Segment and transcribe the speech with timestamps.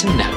[0.00, 0.29] To Now.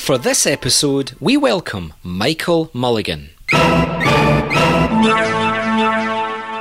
[0.04, 3.30] For this episode, we welcome Michael Mulligan.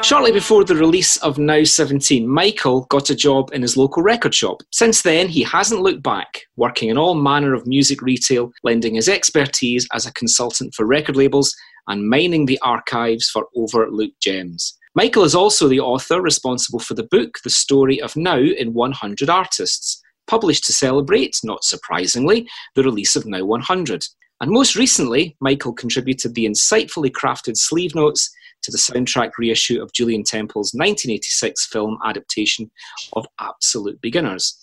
[0.02, 4.34] Shortly before the release of Now 17, Michael got a job in his local record
[4.34, 4.62] shop.
[4.72, 9.10] Since then, he hasn't looked back, working in all manner of music retail, lending his
[9.10, 11.54] expertise as a consultant for record labels
[11.90, 14.74] and mining the archives for overlooked gems.
[14.96, 19.30] Michael is also the author responsible for the book The Story of Now in 100
[19.30, 24.04] Artists, published to celebrate, not surprisingly, the release of Now 100.
[24.42, 28.30] And most recently, Michael contributed the insightfully crafted sleeve notes
[28.64, 32.72] to the soundtrack reissue of Julien Temple's 1986 film adaptation
[33.14, 34.58] of Absolute Beginners.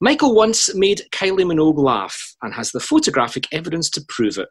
[0.00, 4.48] Michael once made Kylie Minogue laugh and has the photographic evidence to prove it.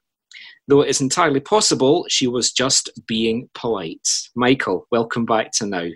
[0.68, 4.08] Though it is entirely possible she was just being polite.
[4.36, 5.88] Michael, welcome back to Now.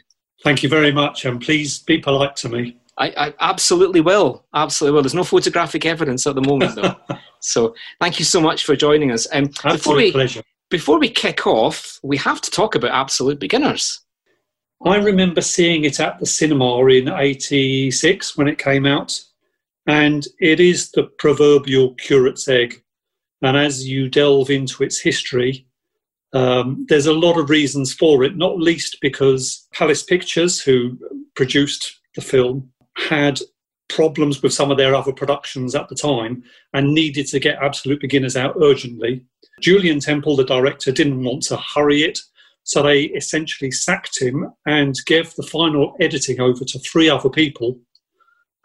[0.44, 2.78] Thank you very much, and please be polite to me.
[2.98, 4.46] I, I, absolutely will.
[4.54, 5.04] Absolutely will.
[5.04, 6.96] There's no photographic evidence at the moment, though.
[7.40, 9.28] so thank you so much for joining us.
[9.32, 10.44] Um, before we, pleasure.
[10.70, 14.02] Before we kick off, we have to talk about Absolute Beginners.
[14.86, 19.20] I remember seeing it at the cinema in '86 when it came out,
[19.88, 22.82] and it is the proverbial curate's egg.
[23.42, 25.68] And as you delve into its history,
[26.34, 30.98] um, there's a lot of reasons for it, not least because Palace Pictures, who
[31.36, 33.40] produced the film, had
[33.88, 38.02] problems with some of their other productions at the time and needed to get Absolute
[38.02, 39.24] Beginners out urgently.
[39.62, 42.20] Julien Temple, the director, didn't want to hurry it,
[42.64, 47.80] so they essentially sacked him and gave the final editing over to three other people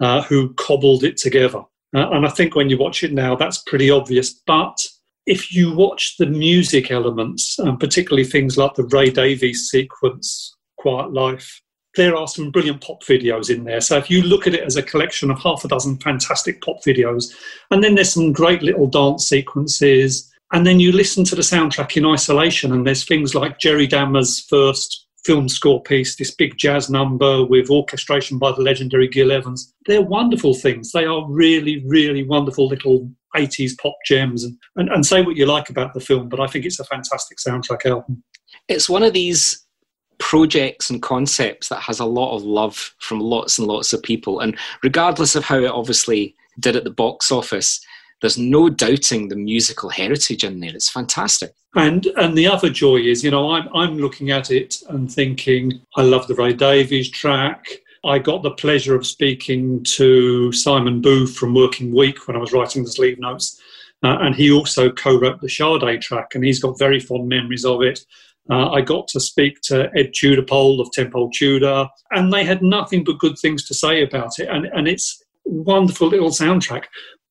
[0.01, 1.63] uh, who cobbled it together.
[1.95, 4.33] Uh, and I think when you watch it now, that's pretty obvious.
[4.47, 4.79] But
[5.27, 11.13] if you watch the music elements, and particularly things like the Ray Davies sequence, Quiet
[11.13, 11.61] Life,
[11.97, 13.81] there are some brilliant pop videos in there.
[13.81, 16.83] So if you look at it as a collection of half a dozen fantastic pop
[16.85, 17.35] videos,
[17.71, 21.97] and then there's some great little dance sequences, and then you listen to the soundtrack
[21.97, 26.89] in isolation, and there's things like Jerry Dammers' first film score piece, this big jazz
[26.89, 29.73] number with orchestration by the legendary Gil Evans.
[29.87, 30.93] They're wonderful things.
[30.93, 34.45] They are really, really wonderful little 80s pop gems.
[34.45, 36.85] And, and, and say what you like about the film, but I think it's a
[36.85, 38.23] fantastic soundtrack album.
[38.69, 39.65] It's one of these
[40.21, 44.39] projects and concepts that has a lot of love from lots and lots of people.
[44.39, 47.85] And regardless of how it obviously did at the box office,
[48.21, 50.75] there's no doubting the musical heritage in there.
[50.75, 51.53] It's fantastic.
[51.75, 55.81] And and the other joy is, you know, I'm I'm looking at it and thinking,
[55.97, 57.67] I love the Ray Davies track.
[58.05, 62.53] I got the pleasure of speaking to Simon Booth from Working Week when I was
[62.53, 63.61] writing the sleeve notes.
[64.03, 67.83] Uh, and he also co-wrote the Sade track, and he's got very fond memories of
[67.83, 68.01] it.
[68.49, 73.05] Uh, I got to speak to Ed Tudor-Pole of Tenpole Tudor, and they had nothing
[73.05, 74.49] but good things to say about it.
[74.49, 76.85] And, and it's wonderful little soundtrack.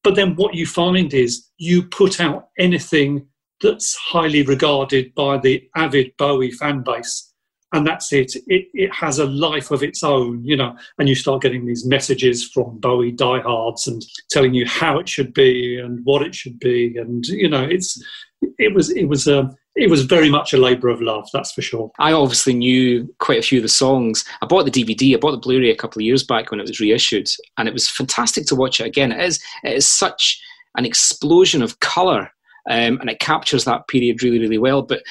[0.04, 3.28] But then what you find is you put out anything
[3.62, 7.34] that's highly regarded by the avid Bowie fan base,
[7.74, 8.34] and that's it.
[8.48, 10.76] It it has a life of its own, you know.
[10.98, 15.34] And you start getting these messages from Bowie diehards and telling you how it should
[15.34, 18.02] be and what it should be, and you know, it's
[18.58, 21.62] it was it was a it was very much a labour of love, that's for
[21.62, 21.92] sure.
[22.00, 24.26] I obviously knew quite a few of the songs.
[24.42, 26.68] I bought the DVD, I bought the Blu-ray a couple of years back when it
[26.68, 29.12] was reissued, and it was fantastic to watch it again.
[29.12, 30.42] It is it is such
[30.78, 32.32] an explosion of colour,
[32.70, 34.82] um, and it captures that period really, really well.
[34.82, 35.02] But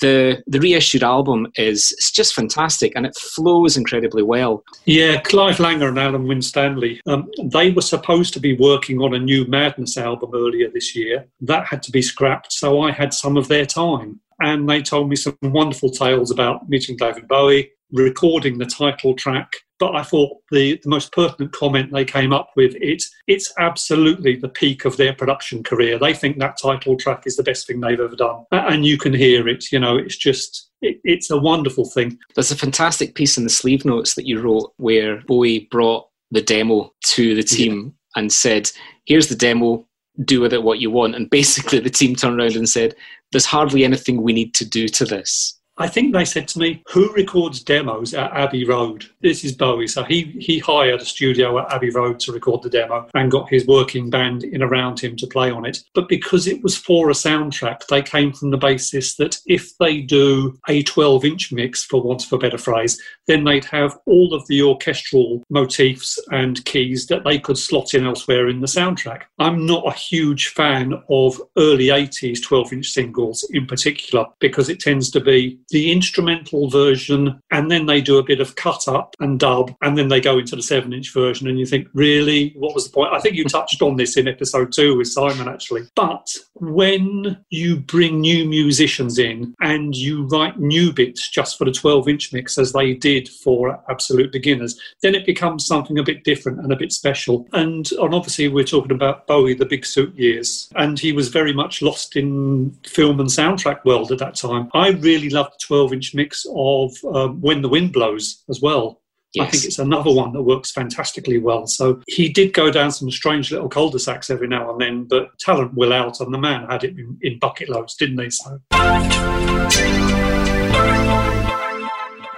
[0.00, 4.64] the the reissued album is it's just fantastic and it flows incredibly well.
[4.84, 9.18] Yeah, Clive Langer and Alan Winstanley, um, they were supposed to be working on a
[9.18, 11.26] new Madness album earlier this year.
[11.40, 14.20] That had to be scrapped, so I had some of their time.
[14.40, 19.50] And they told me some wonderful tales about meeting David Bowie, recording the title track
[19.78, 24.36] but I thought the, the most pertinent comment they came up with it it's absolutely
[24.36, 25.98] the peak of their production career.
[25.98, 29.12] They think that title track is the best thing they've ever done, and you can
[29.12, 29.70] hear it.
[29.70, 32.18] You know, it's just it, it's a wonderful thing.
[32.34, 36.42] There's a fantastic piece in the sleeve notes that you wrote where Bowie brought the
[36.42, 38.22] demo to the team yeah.
[38.22, 38.70] and said,
[39.04, 39.86] "Here's the demo.
[40.24, 42.94] Do with it what you want." And basically, the team turned around and said,
[43.32, 46.82] "There's hardly anything we need to do to this." I think they said to me,
[46.88, 49.06] Who records demos at Abbey Road?
[49.22, 49.86] This is Bowie.
[49.86, 53.48] So he, he hired a studio at Abbey Road to record the demo and got
[53.48, 55.78] his working band in around him to play on it.
[55.94, 60.00] But because it was for a soundtrack, they came from the basis that if they
[60.00, 64.34] do a 12 inch mix, for want of a better phrase, then they'd have all
[64.34, 69.22] of the orchestral motifs and keys that they could slot in elsewhere in the soundtrack.
[69.38, 74.80] I'm not a huge fan of early 80s 12 inch singles in particular because it
[74.80, 79.14] tends to be the instrumental version and then they do a bit of cut up
[79.20, 82.52] and dub and then they go into the 7 inch version and you think, really?
[82.56, 83.12] What was the point?
[83.12, 85.82] I think you touched on this in episode two with Simon actually.
[85.94, 91.72] But when you bring new musicians in and you write new bits just for the
[91.72, 96.24] 12 inch mix as they did for absolute beginners, then it becomes something a bit
[96.24, 97.46] different and a bit special.
[97.52, 101.52] And, and obviously, we're talking about Bowie, the big suit years, and he was very
[101.52, 104.68] much lost in film and soundtrack world at that time.
[104.74, 109.00] I really loved 12 inch mix of um, When the Wind Blows as well.
[109.34, 109.46] Yes.
[109.46, 111.66] I think it's another one that works fantastically well.
[111.66, 115.74] So he did go down some strange little cul-de-sacs every now and then, but talent
[115.74, 118.30] will out, and the man had it in, in bucket loads, didn't he?
[118.30, 118.58] So.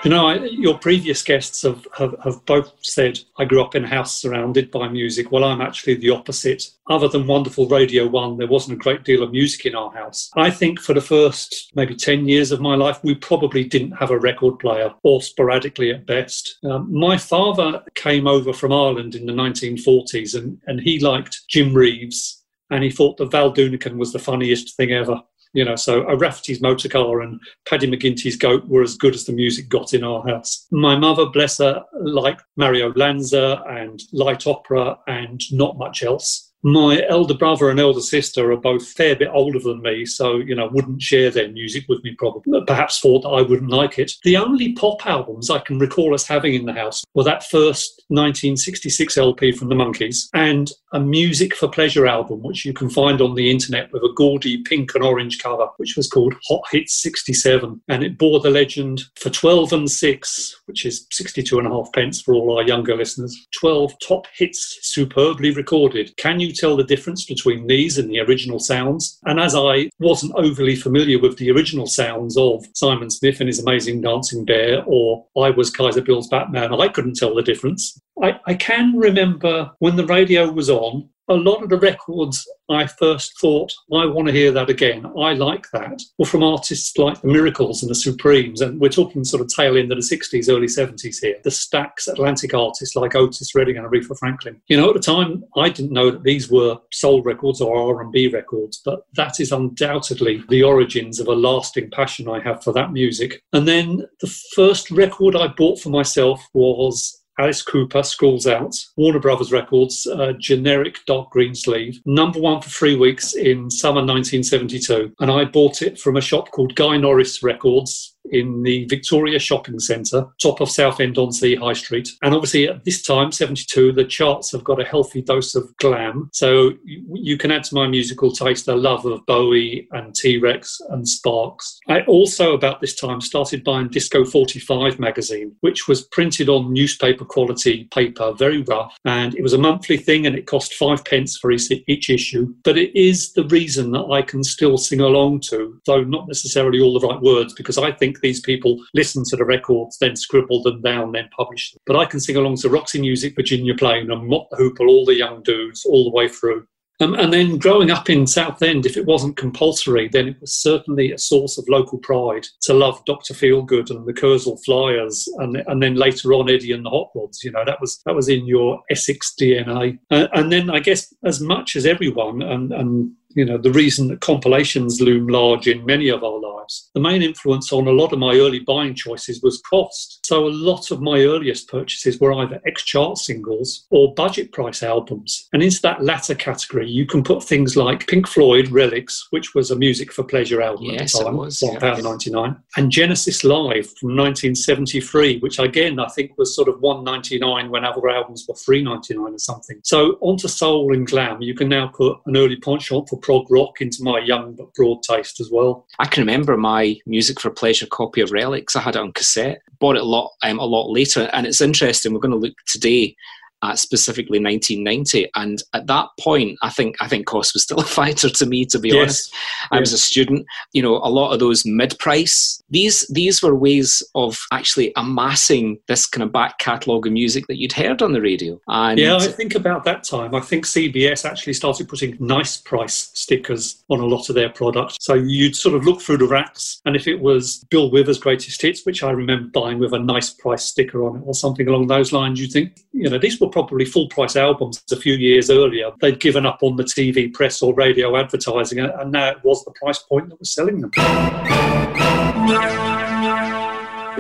[0.03, 3.85] You know, I, your previous guests have, have, have, both said, I grew up in
[3.85, 5.31] a house surrounded by music.
[5.31, 6.71] Well, I'm actually the opposite.
[6.89, 10.31] Other than wonderful Radio 1, there wasn't a great deal of music in our house.
[10.37, 14.11] I think for the first maybe 10 years of my life, we probably didn't have
[14.11, 16.59] a record player, or sporadically at best.
[16.65, 21.75] Um, my father came over from Ireland in the 1940s and, and he liked Jim
[21.75, 25.21] Reeves and he thought that Val Doonican was the funniest thing ever.
[25.53, 29.25] You know, so a Rafferty's motor car and Paddy McGinty's goat were as good as
[29.25, 30.67] the music got in our house.
[30.71, 37.03] My mother, bless her, liked Mario Lanza and light opera and not much else my
[37.09, 40.69] elder brother and elder sister are both fair bit older than me, so you know
[40.69, 42.15] wouldn't share their music with me.
[42.19, 44.13] Probably, perhaps thought that I wouldn't like it.
[44.25, 48.03] The only pop albums I can recall us having in the house were that first
[48.09, 53.21] 1966 LP from the Monkees and a Music for Pleasure album, which you can find
[53.21, 57.01] on the internet with a gaudy pink and orange cover, which was called Hot Hits
[57.01, 61.71] 67, and it bore the legend for 12 and 6, which is 62 and a
[61.71, 63.37] half pence for all our younger listeners.
[63.59, 66.17] 12 top hits superbly recorded.
[66.17, 69.19] Can you tell the difference between these and the original sounds?
[69.25, 73.61] And as I wasn't overly familiar with the original sounds of Simon Smith and his
[73.61, 78.01] amazing dancing bear, or I was Kaiser Bill's Batman, I couldn't tell the difference.
[78.23, 82.87] I, I can remember when the radio was on, a lot of the records I
[82.87, 85.07] first thought, I want to hear that again.
[85.19, 86.03] I like that.
[86.19, 89.77] Were from artists like the Miracles and the Supremes, and we're talking sort of tail
[89.77, 91.37] end of the 60s, early 70s here.
[91.45, 94.61] The Stax Atlantic artists like Otis Redding and Aretha Franklin.
[94.69, 98.29] You know, at the time, I didn't know that these were soul records or R&B
[98.29, 102.93] records, but that is undoubtedly the origins of a lasting passion I have for that
[102.93, 103.41] music.
[103.53, 109.19] And then the first record I bought for myself was Alice Cooper, Schools Out, Warner
[109.19, 115.15] Brothers Records, uh, generic dark green sleeve, number one for three weeks in summer 1972.
[115.21, 119.79] And I bought it from a shop called Guy Norris Records in the Victoria Shopping
[119.79, 122.09] Centre, top of Southend-on-Sea High Street.
[122.23, 126.31] And obviously, at this time, 72, the charts have got a healthy dose of glam.
[126.33, 130.81] So you, can add to my musical taste a love of Bowie and T Rex
[130.91, 131.79] and Sparks.
[131.89, 137.25] I also, about this time, started buying Disco 45 magazine, which was printed on newspaper
[137.25, 138.95] quality paper, very rough.
[139.05, 142.55] And it was a monthly thing and it cost five pence for each issue.
[142.65, 146.81] But it is the reason that I can still sing along to, though not necessarily
[146.81, 150.63] all the right words, because I think these people listen to the records, then scribble
[150.63, 151.81] them down, then publish them.
[151.87, 155.17] But I can sing along to Roxy Music, Virginia Plain, and Mott Hoople, all the
[155.17, 156.67] young dudes, all the way through.
[157.01, 161.13] Um, and then growing up in Southend, if it wasn't compulsory, then it was certainly
[161.13, 163.33] a source of local pride to love Dr.
[163.33, 167.43] Feelgood and the Kursaal Flyers, and, and then later on Eddie and the Hot Rods.
[167.43, 169.99] You know that was that was in your Essex DNA.
[170.11, 174.09] Uh, and then I guess as much as everyone, and, and you know, the reason
[174.09, 176.91] that compilations loom large in many of our lives.
[176.95, 180.25] The main influence on a lot of my early buying choices was cost.
[180.27, 184.83] So a lot of my earliest purchases were either X chart singles or budget price
[184.83, 185.49] albums.
[185.53, 189.71] And into that latter category, you can put things like Pink Floyd Relics, which was
[189.71, 194.17] a music for pleasure album yes, at the time, was, £1.99, and Genesis Live from
[194.17, 199.39] 1973, which again I think was sort of 199 when other albums were 399 or
[199.39, 199.81] something.
[199.85, 203.81] So onto soul and glam, you can now put an early penchant for prog rock
[203.81, 205.87] into my young but broad taste as well.
[205.99, 208.77] I can remember my music for pleasure copy of Relics.
[208.77, 209.63] I had it on cassette.
[209.79, 212.13] Bought it a lot, um, a lot later, and it's interesting.
[212.13, 213.17] We're going to look today
[213.63, 215.31] at specifically 1990.
[215.35, 218.65] And at that point, I think I think cost was still a fighter to me,
[218.67, 218.97] to be yes.
[218.97, 219.35] honest.
[219.71, 219.81] I yes.
[219.81, 220.47] was a student.
[220.73, 226.07] You know, a lot of those mid-price these these were ways of actually amassing this
[226.07, 228.61] kind of back catalogue of music that you'd heard on the radio.
[228.69, 230.35] And yeah, I think about that time.
[230.35, 234.97] I think CBS actually started putting nice price stickers on a lot of their products.
[235.01, 238.63] So you'd sort of look through the racks, and if it was Bill Withers' greatest
[238.63, 241.89] hits, which I remember buying with a nice price sticker on it or something along
[241.89, 245.51] those lines, you think, you know, these were probably full price albums a few years
[245.51, 245.91] earlier.
[246.01, 249.73] They'd given up on the TV press or radio advertising, and now it was the
[249.73, 250.91] price point that was selling them.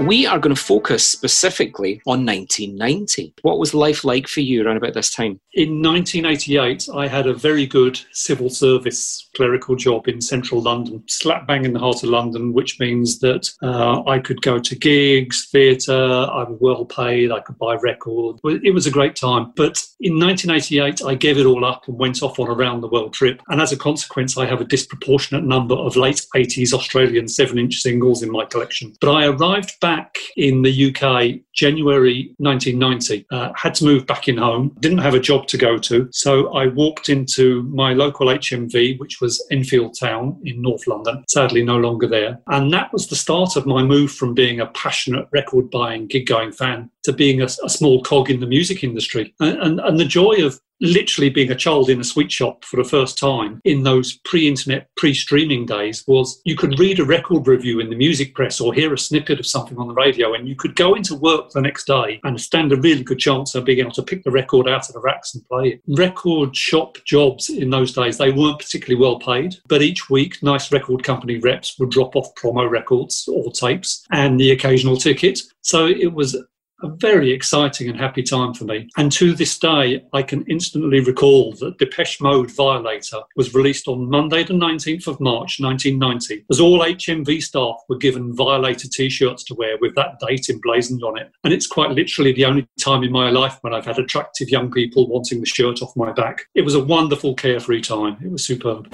[0.07, 3.35] We are going to focus specifically on 1990.
[3.43, 5.41] What was life like for you around about this time?
[5.53, 11.47] In 1988, I had a very good civil service clerical job in central London, slap
[11.47, 15.49] bang in the heart of London, which means that uh, I could go to gigs,
[15.51, 18.41] theatre, I was well paid, I could buy records.
[18.45, 19.53] It was a great time.
[19.57, 22.89] But in 1988, I gave it all up and went off on a round the
[22.89, 23.43] world trip.
[23.49, 27.77] And as a consequence, I have a disproportionate number of late 80s Australian 7 inch
[27.77, 28.95] singles in my collection.
[29.01, 33.27] But I arrived back back in the UK January 1990.
[33.31, 36.09] Uh, had to move back in home, didn't have a job to go to.
[36.13, 41.65] So I walked into my local HMV, which was Enfield Town in North London, sadly
[41.65, 42.41] no longer there.
[42.49, 46.27] And that was the start of my move from being a passionate record buying, gig
[46.27, 49.35] going fan to being a, a, small cog in the music industry.
[49.41, 52.77] And, and, and the joy of literally being a child in a sweet shop for
[52.77, 57.81] the first time in those pre-internet pre-streaming days was you could read a record review
[57.81, 60.57] in the music press or hear a snippet of something on the radio and you
[60.57, 63.79] could go into work the next day and stand a really good chance of being
[63.79, 65.83] able to pick the record out of the racks and play it.
[65.99, 70.73] Record shop jobs in those days they weren't particularly well paid but each week nice
[70.73, 75.41] record company reps would drop off promo records or tapes and the occasional ticket.
[75.63, 76.37] So it was
[76.83, 78.89] a very exciting and happy time for me.
[78.97, 84.09] And to this day, I can instantly recall that Depeche Mode Violator was released on
[84.09, 89.45] Monday, the 19th of March 1990, as all HMV staff were given Violator t shirts
[89.45, 91.31] to wear with that date emblazoned on it.
[91.45, 94.71] And it's quite literally the only time in my life when I've had attractive young
[94.71, 96.47] people wanting the shirt off my back.
[96.55, 98.17] It was a wonderful, carefree time.
[98.23, 98.89] It was superb.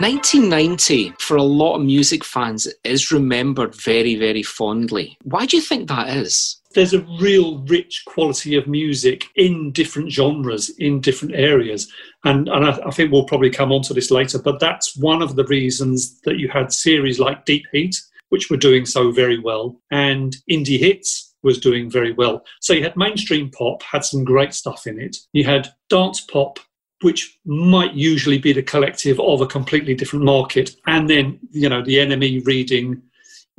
[0.00, 5.18] 1990, for a lot of music fans, is remembered very, very fondly.
[5.24, 6.58] Why do you think that is?
[6.74, 11.92] There's a real rich quality of music in different genres, in different areas.
[12.24, 15.20] And, and I, I think we'll probably come on to this later, but that's one
[15.20, 19.38] of the reasons that you had series like Deep Heat, which were doing so very
[19.38, 22.42] well, and Indie Hits, was doing very well.
[22.60, 25.16] So you had mainstream pop, had some great stuff in it.
[25.32, 26.58] You had dance pop,
[27.02, 31.82] which might usually be the collective of a completely different market, and then you know
[31.82, 33.02] the NME reading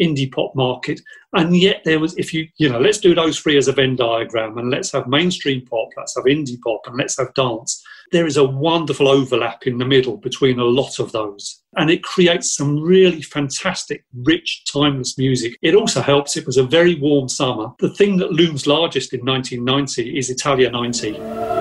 [0.02, 1.00] indie pop market.
[1.34, 3.96] And yet there was, if you you know, let's do those three as a Venn
[3.96, 7.82] diagram, and let's have mainstream pop, let's have indie pop, and let's have dance.
[8.12, 11.62] There is a wonderful overlap in the middle between a lot of those.
[11.78, 15.58] And it creates some really fantastic, rich, timeless music.
[15.62, 17.72] It also helps, it was a very warm summer.
[17.80, 21.61] The thing that looms largest in 1990 is Italia 90.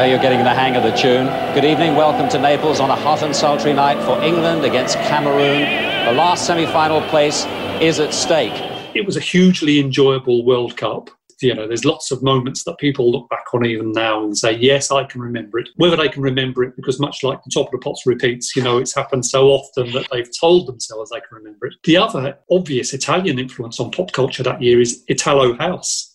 [0.00, 1.26] Know you're getting the hang of the tune.
[1.52, 5.60] Good evening, welcome to Naples on a hot and sultry night for England against Cameroon.
[6.06, 7.44] The last semi-final place
[7.82, 8.54] is at stake.
[8.94, 11.10] It was a hugely enjoyable World Cup.
[11.42, 14.52] You know, there's lots of moments that people look back on even now and say,
[14.52, 15.68] yes, I can remember it.
[15.76, 18.62] Whether they can remember it, because much like the top of the pops repeats, you
[18.62, 21.74] know, it's happened so often that they've told themselves they can remember it.
[21.84, 26.09] The other obvious Italian influence on pop culture that year is Italo House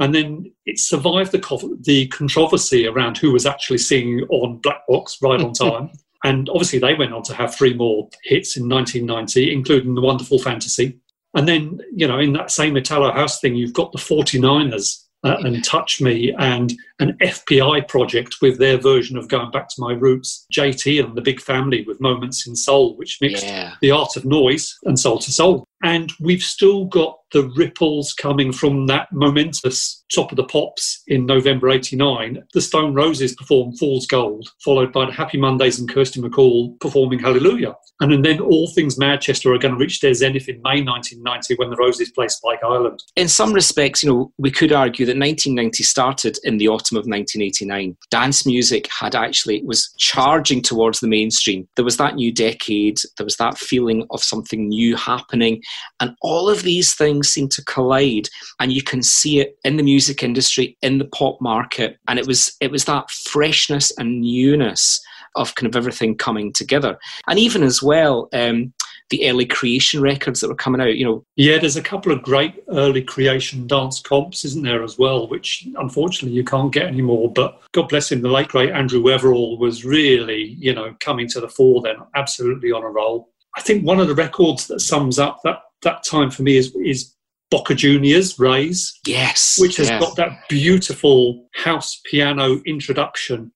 [0.00, 5.18] and then it survived the, the controversy around who was actually singing on Black Box
[5.22, 5.90] Ride on Time.
[6.24, 10.38] and obviously, they went on to have three more hits in 1990, including The Wonderful
[10.38, 10.98] Fantasy.
[11.34, 15.36] And then, you know, in that same Italo House thing, you've got the 49ers uh,
[15.40, 19.92] and Touch Me and an FPI project with their version of Going Back to My
[19.92, 23.74] Roots, JT and the Big Family with Moments in Soul, which mixed yeah.
[23.82, 25.64] the art of noise and Soul II Soul.
[25.82, 31.26] And we've still got the ripples coming from that momentous top of the pops in
[31.26, 32.42] November 89.
[32.52, 37.20] The Stone Roses performed Fool's Gold, followed by the Happy Mondays and Kirsty MacColl performing
[37.20, 37.74] Hallelujah.
[38.00, 41.70] And then All Things Manchester are going to reach their zenith in May 1990 when
[41.70, 43.02] the Roses play Spike Island.
[43.14, 47.06] In some respects, you know, we could argue that 1990 started in the autumn of
[47.06, 47.96] 1989.
[48.10, 51.68] Dance music had actually was charging towards the mainstream.
[51.76, 55.62] There was that new decade, there was that feeling of something new happening
[56.00, 59.82] and all of these things seem to collide, and you can see it in the
[59.82, 65.00] music industry, in the pop market, and it was it was that freshness and newness
[65.36, 66.98] of kind of everything coming together,
[67.28, 68.28] and even as well.
[68.32, 68.72] Um,
[69.10, 70.96] the early creation records that were coming out.
[70.96, 74.98] You know, yeah, there's a couple of great early creation dance comps, isn't there, as
[74.98, 77.30] well, which unfortunately you can't get anymore.
[77.30, 81.40] But God bless him, the late great Andrew Weatherall was really, you know, coming to
[81.40, 83.29] the fore then, absolutely on a roll.
[83.56, 86.74] I think one of the records that sums up that that time for me is
[86.76, 87.14] is
[87.50, 88.98] Boca Juniors, Raise.
[89.06, 89.58] Yes.
[89.60, 90.00] Which has yes.
[90.00, 93.52] got that beautiful house piano introduction.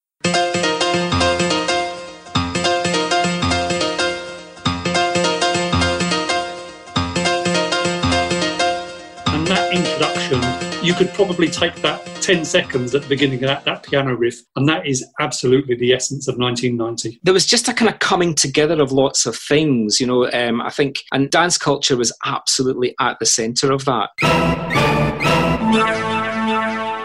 [10.85, 14.37] You could probably take that 10 seconds at the beginning of that, that piano riff,
[14.55, 17.21] and that is absolutely the essence of 1990.
[17.23, 20.31] There was just a kind of coming together of lots of things, you know.
[20.33, 24.11] Um, I think, and dance culture was absolutely at the centre of that.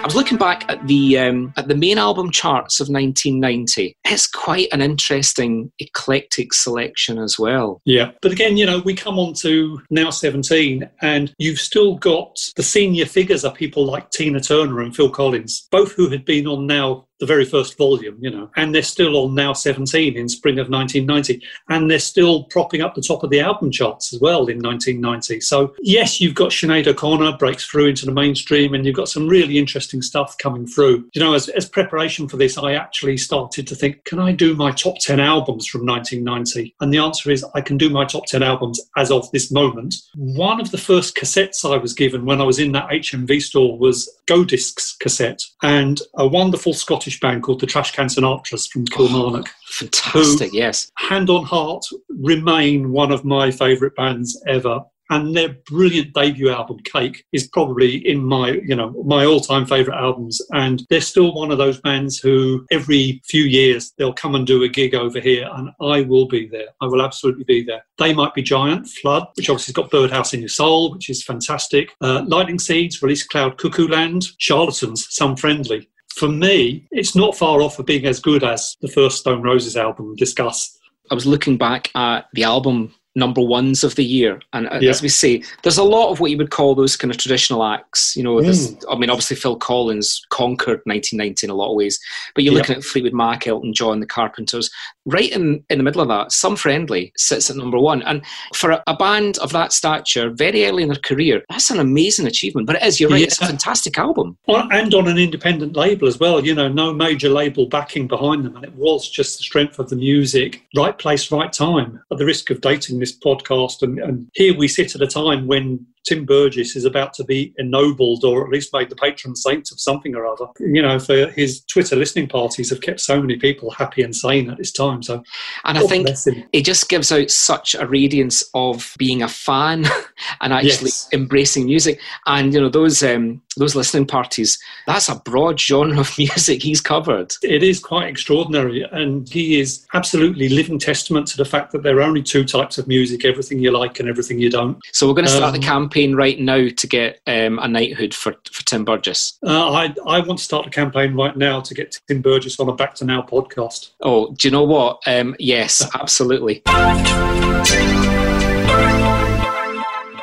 [0.10, 3.96] Was looking back at the um, at the main album charts of 1990.
[4.06, 7.80] It's quite an interesting eclectic selection as well.
[7.86, 12.40] Yeah, but again, you know, we come on to now 17, and you've still got
[12.56, 16.48] the senior figures are people like Tina Turner and Phil Collins, both who had been
[16.48, 20.30] on now the very first volume, you know, and they're still on now 17 in
[20.30, 24.20] spring of 1990, and they're still propping up the top of the album charts as
[24.20, 25.42] well in 1990.
[25.42, 29.28] So, yes, you've got Sinead O'Connor breaks through into the mainstream, and you've got some
[29.28, 31.10] really interesting stuff coming through.
[31.14, 34.56] You know, as, as preparation for this, I actually started to think, can I do
[34.56, 36.76] my top 10 albums from 1990?
[36.80, 39.96] And the answer is, I can do my top 10 albums as of this moment.
[40.16, 43.78] One of the first cassettes I was given when I was in that HMV store
[43.78, 49.48] was Go Discs cassette, and a wonderful Scottish band called the Trashcan Sinatras from Kilmarnock.
[49.50, 50.92] Oh, fantastic, yes.
[51.00, 54.82] Hand on heart, remain one of my favourite bands ever.
[55.10, 60.00] And their brilliant debut album, Cake, is probably in my, you know, my all-time favourite
[60.00, 60.42] albums.
[60.52, 64.64] And they're still one of those bands who every few years they'll come and do
[64.64, 66.68] a gig over here, and I will be there.
[66.82, 67.84] I will absolutely be there.
[67.98, 71.24] They might be Giant, Flood, which obviously has got Birdhouse in Your Soul, which is
[71.24, 71.96] fantastic.
[72.02, 77.62] Uh, Lightning Seeds, Release Cloud, Cuckoo Land, Charlatans, Some Friendly for me, it's not far
[77.62, 80.78] off of being as good as the first Stone Roses album, Disgust.
[81.12, 84.42] I was looking back at the album number ones of the year.
[84.54, 84.90] And uh, yeah.
[84.90, 87.64] as we say, there's a lot of what you would call those kind of traditional
[87.64, 88.16] acts.
[88.16, 88.84] You know, mm.
[88.90, 92.00] I mean, obviously Phil Collins conquered 1990 in a lot of ways,
[92.34, 94.72] but you're looking at Fleetwood Mac, Elton John, the Carpenters.
[95.06, 98.02] Right in, in the middle of that, Some Friendly sits at number one.
[98.04, 101.80] And for a, a band of that stature, very early in their career, that's an
[101.80, 102.68] amazing achievement.
[102.68, 103.28] But it is, you're right, yeah.
[103.28, 104.38] it's a fantastic album.
[104.48, 108.56] And on an independent label as well, you know, no major label backing behind them.
[108.56, 112.02] And it was just the strength of the music, right place, right time.
[112.12, 115.48] At the risk of dating this podcast, and, and here we sit at a time
[115.48, 119.72] when Tim Burgess is about to be ennobled or at least made the patron saint
[119.72, 120.46] of something or other.
[120.60, 124.50] You know, for his Twitter listening parties have kept so many people happy and sane
[124.50, 125.04] at this time.
[125.04, 125.24] So,
[125.66, 126.10] and I think
[126.54, 129.86] it just gives out such a radiance of being a fan
[130.42, 131.10] and actually yes.
[131.14, 132.00] embracing music.
[132.26, 134.58] And you know, those um, those listening parties,
[134.88, 137.34] that's a broad genre of music he's covered.
[137.44, 141.98] It is quite extraordinary, and he is absolutely living testament to the fact that there
[141.98, 144.80] are only two types of music: everything you like and everything you don't.
[144.94, 147.68] So we're going to start um, the campaign campaign right now to get um, a
[147.68, 149.38] knighthood for, for Tim Burgess?
[149.46, 152.70] Uh, I, I want to start a campaign right now to get Tim Burgess on
[152.70, 153.92] a Back to Now podcast.
[154.02, 155.02] Oh, do you know what?
[155.06, 156.62] Um, yes, absolutely.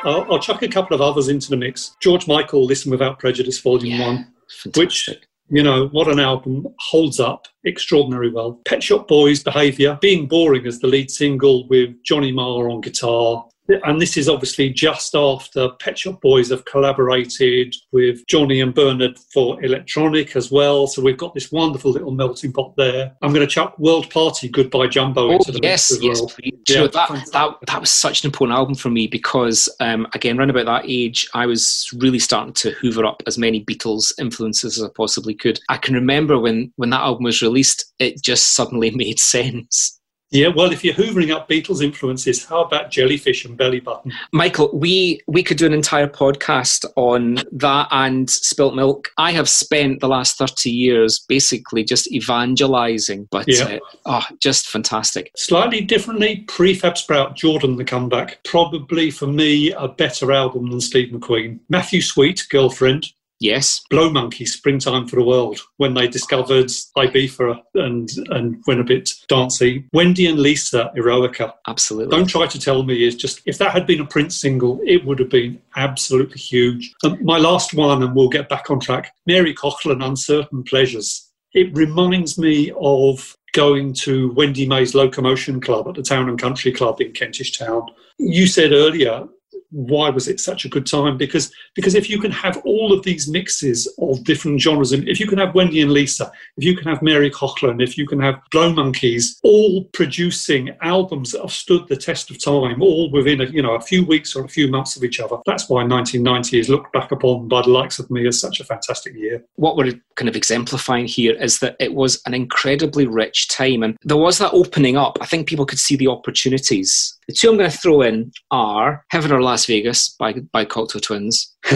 [0.03, 1.95] I'll, I'll, chuck a couple of others into the mix.
[1.99, 4.77] George Michael, Listen Without Prejudice, Volume yeah, 1, fantastic.
[4.77, 5.09] which
[5.49, 8.59] you know, what an album holds up extraordinarily well.
[8.65, 13.46] Pet Shop Boys' Behaviour, being boring as the lead single with Johnny Marr on guitar,
[13.83, 19.17] and this is obviously just after Pet Shop Boys have collaborated with Johnny and Bernard
[19.33, 20.87] for electronic as well.
[20.87, 23.15] So we've got this wonderful little melting pot there.
[23.21, 26.21] I'm going to chuck World Party Goodbye Jumbo oh, into the yes, mix as yes,
[26.21, 26.31] well.
[26.67, 30.39] Yeah, know, that, that, that was such an important album for me because, um, again,
[30.39, 34.77] around about that age, I was really starting to hoover up as many Beatles influences
[34.77, 35.59] as I possibly could.
[35.69, 39.96] I can remember when, when that album was released, it just suddenly made sense.
[40.29, 44.11] Yeah, well, if you're hoovering up Beatles influences, how about Jellyfish and Belly Button?
[44.33, 49.09] Michael, we we could do an entire podcast on that and Spilt Milk.
[49.17, 53.79] I have spent the last 30 years basically just evangelizing, but yeah.
[54.05, 55.31] uh, oh, just fantastic.
[55.37, 58.43] Slightly differently, Prefab Sprout, Jordan the Comeback.
[58.43, 61.59] Probably for me, a better album than Steve McQueen.
[61.69, 63.81] Matthew Sweet, Girlfriend, Yes.
[63.89, 69.11] Blow Monkey, Springtime for the World, when they discovered Ibiza and, and went a bit
[69.27, 69.85] dancey.
[69.93, 71.53] Wendy and Lisa, Eroica.
[71.67, 72.15] Absolutely.
[72.15, 75.05] Don't try to tell me is just, if that had been a Prince single, it
[75.05, 76.93] would have been absolutely huge.
[77.03, 81.31] Um, my last one, and we'll get back on track Mary Coughlan, Uncertain Pleasures.
[81.53, 86.71] It reminds me of going to Wendy May's Locomotion Club at the Town and Country
[86.71, 87.83] Club in Kentish Town.
[88.19, 89.27] You said earlier
[89.71, 91.17] why was it such a good time?
[91.17, 95.19] Because because if you can have all of these mixes of different genres, and if
[95.19, 98.19] you can have Wendy and Lisa, if you can have Mary Coughlan, if you can
[98.19, 103.41] have Blow Monkeys, all producing albums that have stood the test of time, all within
[103.41, 105.37] a you know a few weeks or a few months of each other.
[105.45, 108.63] That's why 1990 is looked back upon by the likes of me as such a
[108.63, 109.43] fantastic year.
[109.55, 113.97] What we're kind of exemplifying here is that it was an incredibly rich time, and
[114.03, 115.17] there was that opening up.
[115.21, 119.05] I think people could see the opportunities the two I'm going to throw in are
[119.09, 121.55] Heaven or Las Vegas by, by Cocteau Twins.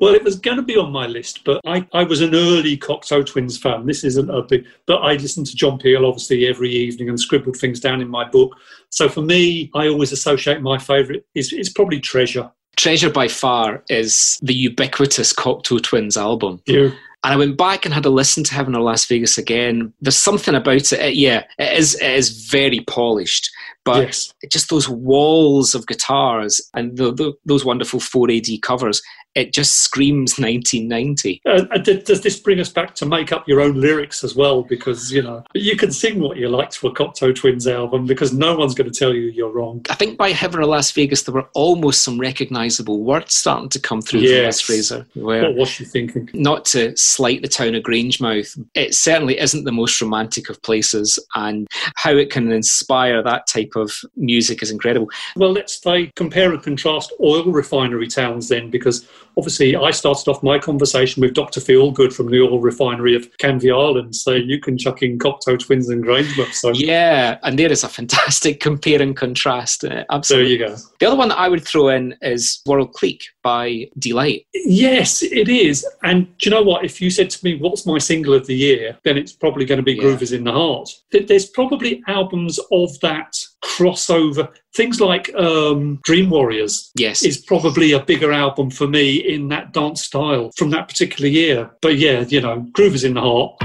[0.00, 2.76] well, it was going to be on my list, but I, I was an early
[2.76, 3.86] Cocteau Twins fan.
[3.86, 7.56] This isn't a big, but I listened to John Peel obviously every evening and scribbled
[7.56, 8.56] things down in my book.
[8.90, 12.50] So for me, I always associate my favourite is it's probably Treasure.
[12.76, 16.60] Treasure by far is the ubiquitous Cocteau Twins album.
[16.66, 16.90] Yeah.
[17.26, 19.92] And I went back and had a listen to Heaven or Las Vegas again.
[20.00, 20.92] There's something about it.
[20.92, 21.96] it yeah, it is.
[21.96, 23.50] It is very polished
[23.86, 24.34] but yes.
[24.50, 29.00] just those walls of guitars and the, the, those wonderful 4AD covers
[29.36, 31.42] it just screams 1990.
[31.44, 34.62] Uh, uh does this bring us back to make up your own lyrics as well?
[34.62, 38.32] Because, you know, you can sing what you like to a Cocteau Twins album because
[38.32, 39.84] no one's going to tell you you're wrong.
[39.90, 43.78] I think by Heaven or Las Vegas, there were almost some recognisable words starting to
[43.78, 44.32] come through yes.
[44.32, 45.06] from Liz Fraser.
[45.14, 46.30] What was she thinking?
[46.32, 51.18] Not to slight the town of Grangemouth, it certainly isn't the most romantic of places,
[51.34, 55.10] and how it can inspire that type of music is incredible.
[55.36, 60.42] Well, let's say compare and contrast oil refinery towns then, because obviously I started off
[60.42, 61.60] my conversation with Dr.
[61.60, 65.88] Feelgood from the oil refinery of Canvey Island, so you can chuck in Cocteau Twins
[65.88, 66.52] and Grangemouth.
[66.52, 69.84] So yeah, and there is a fantastic compare and contrast.
[69.84, 70.58] Uh, absolutely.
[70.58, 70.82] There you go.
[71.00, 74.46] The other one that I would throw in is World Clique by Deee-Lite.
[74.54, 75.86] Yes, it is.
[76.02, 76.84] And do you know what?
[76.84, 79.78] If you said to me, "What's my single of the year?" then it's probably going
[79.78, 80.02] to be yeah.
[80.02, 80.90] Groove Is in the Heart.
[81.10, 84.48] There's probably albums of that crossover.
[84.74, 87.22] Things like um, Dream Warriors yes.
[87.24, 91.70] is probably a bigger album for me in that dance style from that particular year.
[91.82, 93.58] But yeah, you know, Groove is in the heart.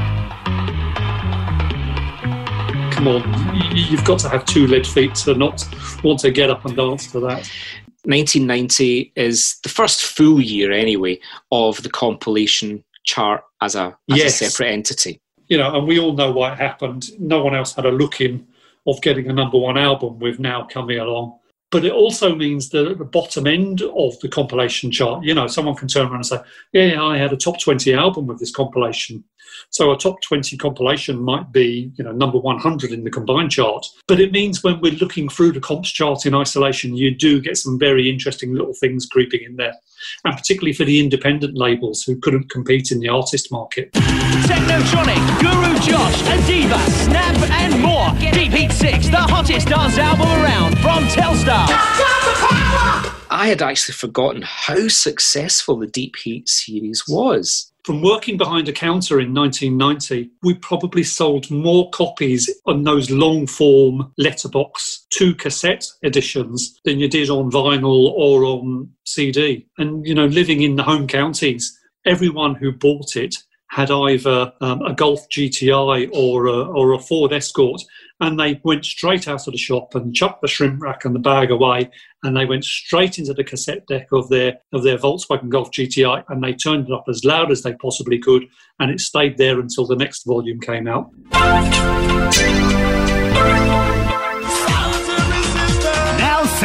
[2.94, 5.66] Come on, you've got to have two lead feet to not
[6.04, 7.50] want to get up and dance to that.
[8.04, 11.20] 1990 is the first full year, anyway,
[11.52, 14.42] of the compilation chart as a, as yes.
[14.42, 15.22] a separate entity.
[15.48, 17.10] You know, and we all know why it happened.
[17.20, 18.48] No one else had a look in
[18.88, 21.38] of getting a number one album with now coming along.
[21.72, 25.48] But it also means that at the bottom end of the compilation chart, you know,
[25.48, 26.40] someone can turn around and say,
[26.74, 29.24] Yeah, I had a top 20 album with this compilation.
[29.70, 33.86] So a top 20 compilation might be, you know, number 100 in the combined chart.
[34.08, 37.58] But it means when we're looking through the comps chart in isolation, you do get
[37.58, 39.74] some very interesting little things creeping in there.
[40.26, 43.92] And particularly for the independent labels who couldn't compete in the artist market.
[43.92, 48.10] Technotronic, Guru Josh, Adeva, Snap, and more.
[48.34, 51.68] Deep Heat 6, the hottest dance album around from Telstar.
[53.30, 57.71] I had actually forgotten how successful the Deep Heat series was.
[57.84, 63.48] From working behind a counter in 1990, we probably sold more copies on those long
[63.48, 69.68] form letterbox two cassette editions than you did on vinyl or on CD.
[69.80, 73.36] And, you know, living in the home counties, everyone who bought it
[73.72, 77.82] had either um, a Golf GTI or a, or a Ford Escort,
[78.20, 81.20] and they went straight out of the shop and chucked the shrimp rack and the
[81.20, 81.90] bag away,
[82.24, 86.26] and they went straight into the cassette deck of their of their Volkswagen Golf GTI,
[86.28, 88.44] and they turned it up as loud as they possibly could,
[88.80, 91.10] and it stayed there until the next volume came out.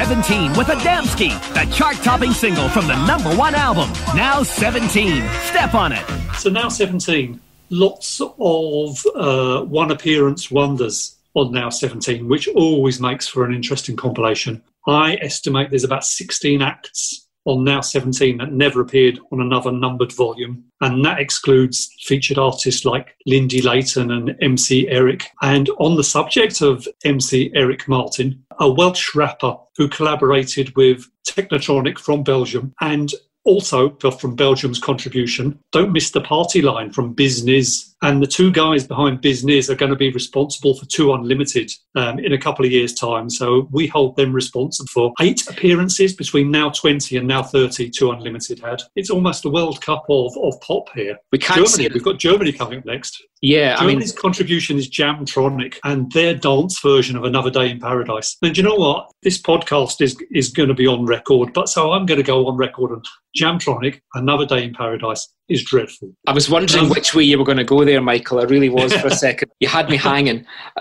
[0.06, 3.90] 17 with Adamski, the chart-topping single from the number one album.
[4.14, 6.06] Now 17, step on it.
[6.38, 7.40] So now 17,
[7.70, 13.96] lots of uh, one appearance wonders on Now 17, which always makes for an interesting
[13.96, 14.62] compilation.
[14.86, 20.12] I estimate there's about 16 acts on Now 17 that never appeared on another numbered
[20.12, 20.64] volume.
[20.80, 25.30] And that excludes featured artists like Lindy Layton and MC Eric.
[25.42, 31.98] And on the subject of MC Eric Martin, a Welsh rapper who collaborated with Technotronic
[31.98, 33.12] from Belgium and
[33.44, 37.94] also from Belgium's contribution, don't miss the party line from Bizz Nizz.
[38.02, 41.70] And the two guys behind Bizz Nizz are going to be responsible for 2 Unlimited
[41.94, 43.30] um, in a couple of years' time.
[43.30, 48.10] So we hold them responsible for eight appearances between now 20 and now 30 2
[48.10, 48.82] Unlimited had.
[48.96, 51.16] It's almost a World Cup of, of pop here.
[51.32, 53.22] We can't Germany, We've got Germany coming up next.
[53.40, 57.70] Yeah, Germany's I mean, contribution is Jam Tronik and their dance version of Another Day
[57.70, 58.36] in Paradise.
[58.42, 59.10] And you know what?
[59.22, 62.46] This podcast is is going to be on record, but so I'm going to go
[62.46, 63.04] on record and
[63.36, 66.10] Jam Tronik, Another Day in Paradise is dreadful.
[66.26, 68.40] I was wondering um, which way you were going to go there, Michael.
[68.40, 69.50] I really was for a second.
[69.60, 70.44] You had me hanging.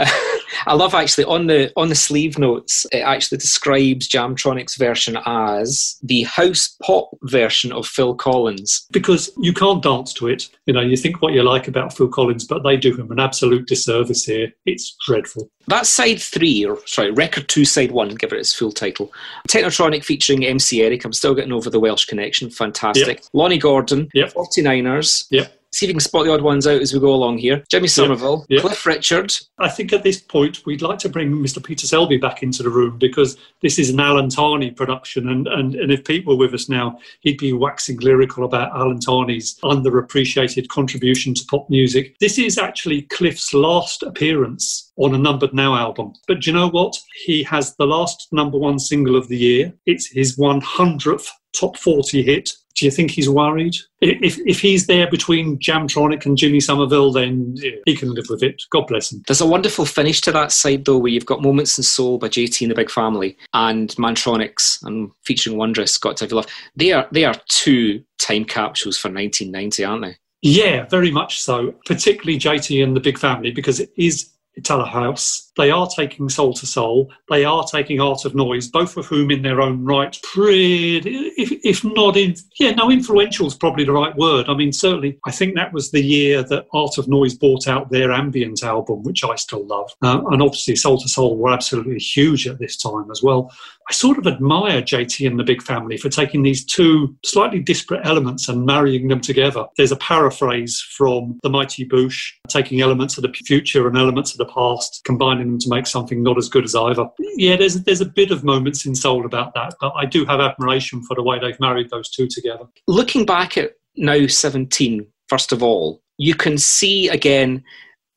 [0.68, 2.86] I love actually on the on the sleeve notes.
[2.92, 9.32] It actually describes Jam Tronik's version as the house pop version of Phil Collins because
[9.38, 10.50] you can't dance to it.
[10.66, 13.20] You know, you think what you like about Phil Collins, but they do him an
[13.20, 14.52] absolute disservice here.
[14.66, 15.50] It's dreadful.
[15.68, 19.12] That's side three, or sorry, record two, side one, give it its full title.
[19.48, 21.06] Technotronic featuring MC Eric.
[21.06, 22.50] I'm still getting over the Welsh connection.
[22.50, 23.18] Fantastic.
[23.18, 23.26] Yep.
[23.34, 24.34] Lonnie Gordon, yep.
[24.34, 25.26] 49ers.
[25.32, 27.64] Yep see if you can spot the odd ones out as we go along here.
[27.70, 28.62] Jimmy Somerville, yep.
[28.62, 29.34] Cliff Richard.
[29.60, 31.64] I think at this point we'd like to bring Mr.
[31.64, 35.76] Peter Selby back into the room because this is an Alan Tarney production, and, and,
[35.76, 40.68] and if Pete were with us now, he'd be waxing lyrical about Alan Tarney's underappreciated
[40.70, 42.16] contribution to pop music.
[42.20, 46.14] This is actually Cliff's last appearance on a Numbered Now album.
[46.28, 46.96] But do you know what?
[47.26, 49.74] He has the last number one single of the year.
[49.86, 53.76] It's his 100th top 40 hit do you think he's worried?
[54.02, 58.44] If, if he's there between Jam Tronik and Jimmy Somerville, then he can live with
[58.44, 58.62] it.
[58.70, 59.24] God bless him.
[59.28, 62.28] There's a wonderful finish to that side, though, where you've got Moments in Soul by
[62.28, 66.48] JT and the Big Family and Mantronix and featuring Wondress, Got to Have Love.
[66.76, 70.18] They are, they are two time capsules for 1990, aren't they?
[70.42, 71.74] Yeah, very much so.
[71.86, 75.52] Particularly JT and the Big Family, because it is Italo House.
[75.58, 77.12] They are taking Soul II Soul.
[77.30, 80.98] They are taking Art of Noise, both of whom, in their own right, pretty,
[81.38, 84.48] if, if not in, yeah, no, influential is probably the right word.
[84.50, 87.90] I mean, certainly, I think that was the year that Art of Noise brought out
[87.90, 89.92] their ambient album, which I still love.
[90.02, 93.52] Uh, and obviously, Soul II Soul were absolutely huge at this time as well.
[93.88, 98.06] I sort of admire JT and the Big Family for taking these two slightly disparate
[98.06, 99.66] elements and marrying them together.
[99.78, 104.40] There's a paraphrase from The Mighty Boosh, taking elements of the future and elements of
[104.40, 107.06] the past, combining them to make something not as good as either.
[107.36, 110.40] Yeah, there's, there's a bit of moments in soul about that, but I do have
[110.40, 112.66] admiration for the way they've married those two together.
[112.88, 117.64] Looking back at now 17, first of all, you can see again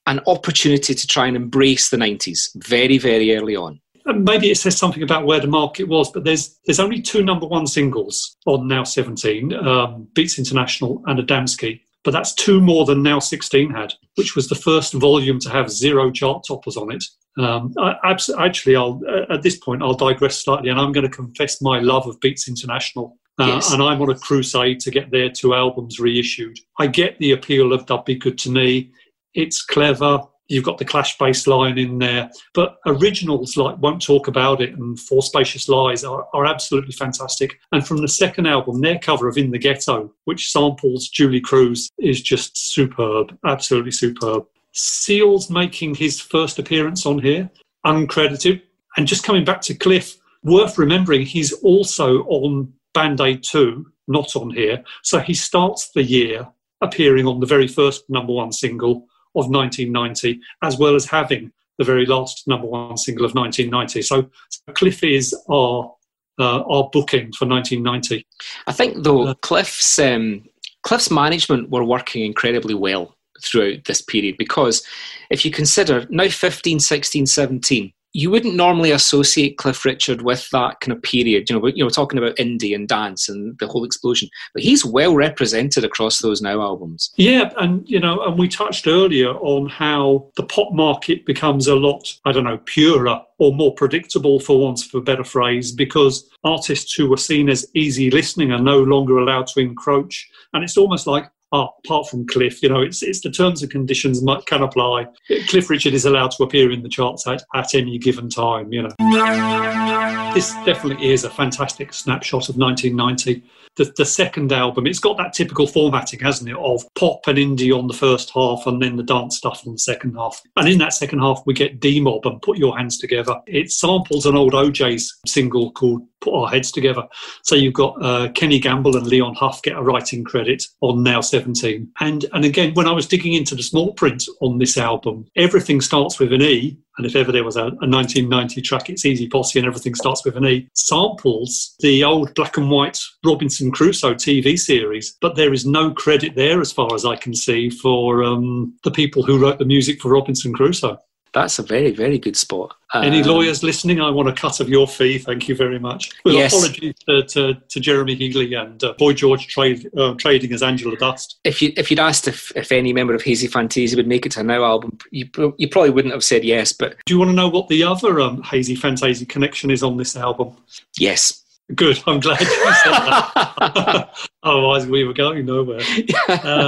[0.07, 3.79] an opportunity to try and embrace the 90s very, very early on
[4.15, 7.47] maybe it says something about where the market was, but there's there's only two number
[7.47, 11.81] one singles on Now 17, um, Beats International and Adamski.
[12.05, 15.71] But that's two more than Now 16 had, which was the first volume to have
[15.71, 17.05] zero chart toppers on it.
[17.39, 21.15] Um, I, actually, I'll, uh, at this point, I'll digress slightly, and I'm going to
[21.15, 23.19] confess my love of Beats International.
[23.39, 23.73] Uh, yes.
[23.73, 26.59] And I'm on a crusade to get their two albums reissued.
[26.79, 28.91] I get the appeal of "That'd Be Good to Me."
[29.35, 30.21] It's clever.
[30.49, 34.73] You've got the Clash bass line in there, but originals like Won't Talk About It
[34.77, 37.59] and Four Spacious Lies are, are absolutely fantastic.
[37.73, 41.91] And from the second album, their cover of In the Ghetto, which samples Julee Cruise,
[41.99, 44.47] is just superb, absolutely superb.
[44.73, 47.51] Seal's making his first appearance on here,
[47.85, 48.63] uncredited.
[48.97, 54.35] And just coming back to Cliff, worth remembering he's also on Band Aid 2, not
[54.35, 54.83] on here.
[55.03, 56.49] So he starts the year
[56.81, 61.85] appearing on the very first number one single of 1990, as well as having the
[61.85, 64.03] very last number one single of 1990.
[64.03, 65.93] So, so Cliff is our
[66.41, 68.25] uh, our bookend for 1990.
[68.67, 70.45] I think though uh, Cliff's um,
[70.83, 74.83] Cliff's management were working incredibly well throughout this period because
[75.31, 80.81] if you consider now 15, 16, 17, you wouldn't normally associate Cliff Richard with that
[80.81, 81.49] kind of period.
[81.49, 84.85] You know, you know, talking about indie and dance and the whole explosion, but he's
[84.85, 87.13] well represented across those now albums.
[87.17, 91.75] Yeah, and you know, and we touched earlier on how the pop market becomes a
[91.75, 96.29] lot, I don't know, purer or more predictable, for once for a better phrase, because
[96.45, 100.77] artists who were seen as easy listening are no longer allowed to encroach, and it's
[100.77, 105.07] almost like apart from Cliff, you know, it's it's the terms and conditions can apply.
[105.49, 108.83] Cliff Richard is allowed to appear in the charts at, at any given time, you
[108.83, 110.33] know.
[110.35, 113.43] This definitely is a fantastic snapshot of 1990
[113.79, 117.77] the, the second album, it's got that typical formatting, hasn't it, of pop and indie
[117.77, 120.43] on the first half and then the dance stuff on the second half.
[120.57, 123.41] And in that second half, we get D Mob and Put Your Hands Together.
[123.47, 127.07] It samples an old O'Jays single called Put Our Heads Together.
[127.43, 131.21] So you've got uh, Kenny Gamble and Leon Huff get a writing credit on Now
[131.21, 131.89] 17.
[132.01, 135.81] And, and again, when I was digging into the small print on this album, everything
[135.81, 139.29] starts with an E and if ever there was a, a, 1990 track, it's E-Zee
[139.29, 144.15] Possee and everything starts with an E, samples the old black and white Robinson Crusoe
[144.15, 148.25] TV series, but there is no credit there, as far as I can see, for
[148.25, 150.99] um, the people who wrote the music for Robinson Crusoe.
[151.35, 152.75] That's a very, very good spot.
[152.95, 155.19] Um, Any lawyers listening, I want a cut of your fee.
[155.19, 156.11] Thank you very much.
[156.25, 156.53] With yes.
[156.53, 160.97] apologies to, to, to, Jeremy Healy and uh, Boy George trade, uh, trading as Angela
[160.97, 161.39] Dust.
[161.45, 164.33] If, you, if you'd asked if, if any member of Haysi Fantayzee would make it
[164.33, 166.73] to a Now album, you, you probably wouldn't have said yes.
[166.73, 169.99] But Do you want to know what the other um, Haysi Fantayzee connection is on
[169.99, 170.57] this album?
[170.99, 171.45] Yes.
[171.75, 172.03] Good.
[172.07, 174.29] I'm glad you said that.
[174.43, 175.81] Otherwise, we were going nowhere.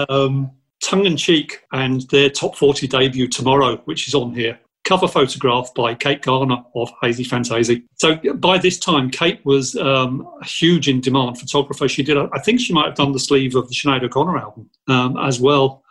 [0.08, 0.50] Um,
[0.82, 4.58] tongue in cheek and their top 40 debut tomorrow, which is on here.
[4.84, 7.84] Cover photograph by Kate Garner of Haysi Fantayzee.
[7.96, 11.86] So by this time, Kate was um, a huge in demand photographer.
[11.86, 14.70] She did, I think she might have done the sleeve of the Sinead O'Connor album
[14.88, 15.84] um, as well.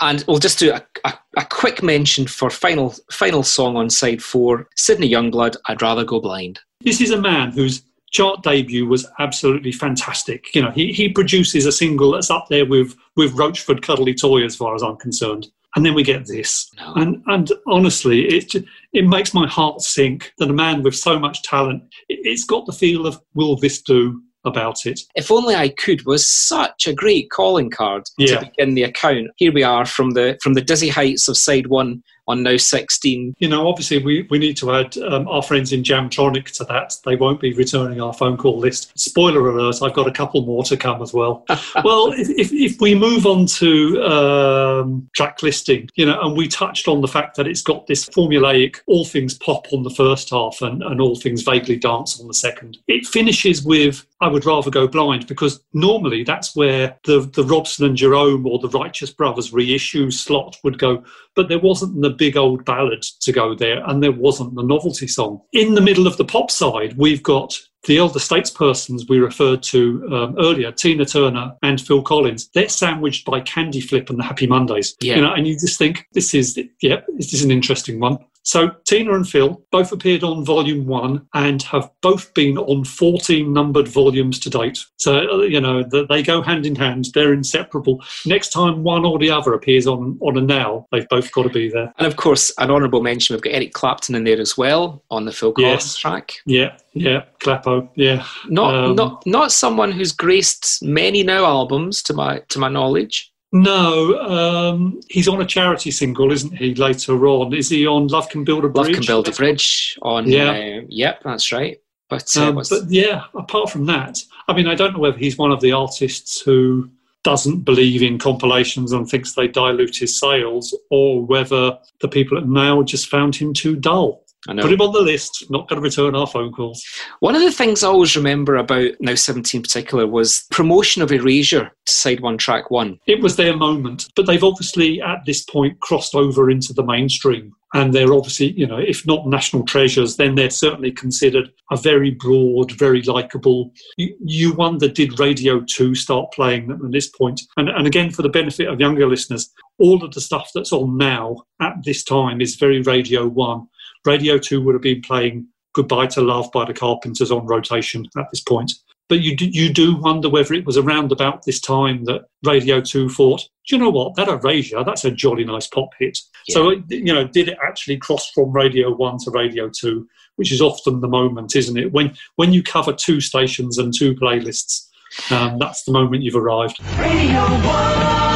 [0.00, 4.22] And we'll just do a, a, a, quick mention for final final song on side
[4.22, 6.60] four, Sydney Youngblood, I'd Rather Go Blind.
[6.80, 7.82] This is a man whose
[8.14, 10.54] chart debut was absolutely fantastic.
[10.54, 14.44] You know, he, he produces a single that's up there with, with Roachford Cuddly Toy
[14.44, 15.48] as far as I'm concerned.
[15.76, 16.70] And then we get this.
[16.78, 16.94] No.
[16.94, 18.54] And, and honestly, it,
[18.92, 22.64] it makes my heart sink that a man with so much talent, it, it's got
[22.64, 24.22] the feel of, will this do?
[24.46, 25.00] about it.
[25.14, 28.40] If Only I Could was such a great calling card yeah.
[28.40, 29.28] to begin the account.
[29.36, 33.36] Here we are from the from the dizzy heights of side one on now 16.
[33.38, 36.64] You know, obviously, we, we need to add um, our friends in Jam Tronik to
[36.64, 36.96] that.
[37.04, 38.92] They won't be returning our phone call list.
[38.98, 41.44] Spoiler alert, I've got a couple more to come as well.
[41.84, 46.48] well, if, if, if, we move on to um, track listing, you know, and we
[46.48, 50.30] touched on the fact that it's got this formulaic all things pop on the first
[50.30, 52.78] half and, and all things vaguely dance on the second.
[52.88, 57.84] It finishes with I would rather go blind because normally that's where the, the Robson
[57.84, 61.04] and Jerome or the Righteous Brothers reissue slot would go.
[61.34, 65.06] But there wasn't the big old ballad to go there, and there wasn't the novelty
[65.06, 65.40] song.
[65.52, 70.08] In the middle of the pop side, we've got the elder statespersons we referred to
[70.12, 74.46] um, earlier, Tina Turner and Phil Collins, they're sandwiched by Candy Flip and the Happy
[74.46, 74.96] Mondays.
[75.00, 75.16] Yeah.
[75.16, 78.18] You know, and you just think this is, yeah, this is an interesting one.
[78.44, 83.52] So Tina and Phil both appeared on volume one and have both been on 14
[83.52, 84.84] numbered volumes to date.
[84.98, 87.06] So, uh, you know, they go hand in hand.
[87.14, 88.02] They're inseparable.
[88.26, 91.48] Next time one or the other appears on, on a now, they've both got to
[91.48, 91.92] be there.
[91.98, 95.24] And of course, an honourable mention, we've got Eric Clapton in there as well on
[95.24, 95.96] the Phil Collins yes.
[95.96, 96.34] track.
[96.44, 98.24] Yeah, yeah, Clappo, yeah.
[98.48, 103.32] Not, um, not, not someone who's graced many now albums to my, to my knowledge.
[103.54, 106.74] No, um, he's on a charity single, isn't he?
[106.74, 108.88] Later on, is he on "Love Can Build a Bridge"?
[108.88, 109.96] Love Can Build a Bridge.
[110.02, 111.80] On yeah, uh, yep, that's right.
[112.08, 115.38] But, uh, um, but yeah, apart from that, I mean, I don't know whether he's
[115.38, 116.90] one of the artists who
[117.22, 122.48] doesn't believe in compilations and thinks they dilute his sales, or whether the people at
[122.48, 124.23] Now just found him too dull.
[124.46, 125.44] Put him on the list.
[125.50, 126.84] Not going to return our phone calls.
[127.20, 131.12] One of the things I always remember about Now 17 in particular was promotion of
[131.12, 132.98] Erasure to side one, track one.
[133.06, 137.54] It was their moment, but they've obviously at this point crossed over into the mainstream.
[137.72, 142.12] And they're obviously, you know, if not national treasures, then they're certainly considered a very
[142.12, 143.72] broad, very likable.
[143.96, 147.40] You, you wonder, did Radio 2 start playing them at this point?
[147.56, 150.96] And, and again, for the benefit of younger listeners, all of the stuff that's on
[150.96, 153.66] now at this time is very Radio 1
[154.04, 158.26] Radio 2 would have been playing Goodbye to Love by the Carpenters on rotation at
[158.30, 158.72] this point.
[159.08, 162.80] But you do, you do wonder whether it was around about this time that Radio
[162.80, 166.18] 2 thought, do you know what, that Erasure, that's a jolly nice pop hit.
[166.48, 166.54] Yeah.
[166.54, 170.62] So, you know, did it actually cross from Radio 1 to Radio 2, which is
[170.62, 171.92] often the moment, isn't it?
[171.92, 174.88] When, when you cover two stations and two playlists,
[175.30, 176.80] um, that's the moment you've arrived.
[176.98, 178.33] Radio 1!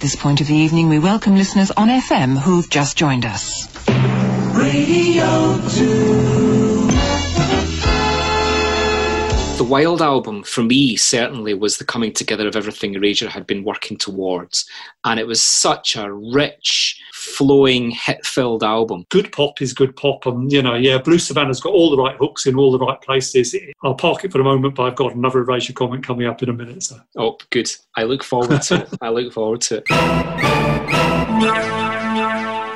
[0.00, 3.68] At this point of the evening, we welcome listeners on FM who've just joined us.
[4.56, 6.39] Radio 2.
[9.70, 13.96] Wild album, for me, certainly was the coming together of everything Erasure had been working
[13.96, 14.68] towards.
[15.04, 19.06] And it was such a rich, flowing, hit filled album.
[19.10, 20.26] Good pop is good pop.
[20.26, 23.00] And, you know, yeah, Blue Savannah's got all the right hooks in all the right
[23.00, 23.54] places.
[23.84, 26.48] I'll park it for the moment, but I've got another Erasure comment coming up in
[26.48, 26.82] a minute.
[26.82, 27.00] So.
[27.16, 27.70] Oh, good.
[27.96, 28.88] I look forward to it.
[29.00, 29.84] I look forward to it.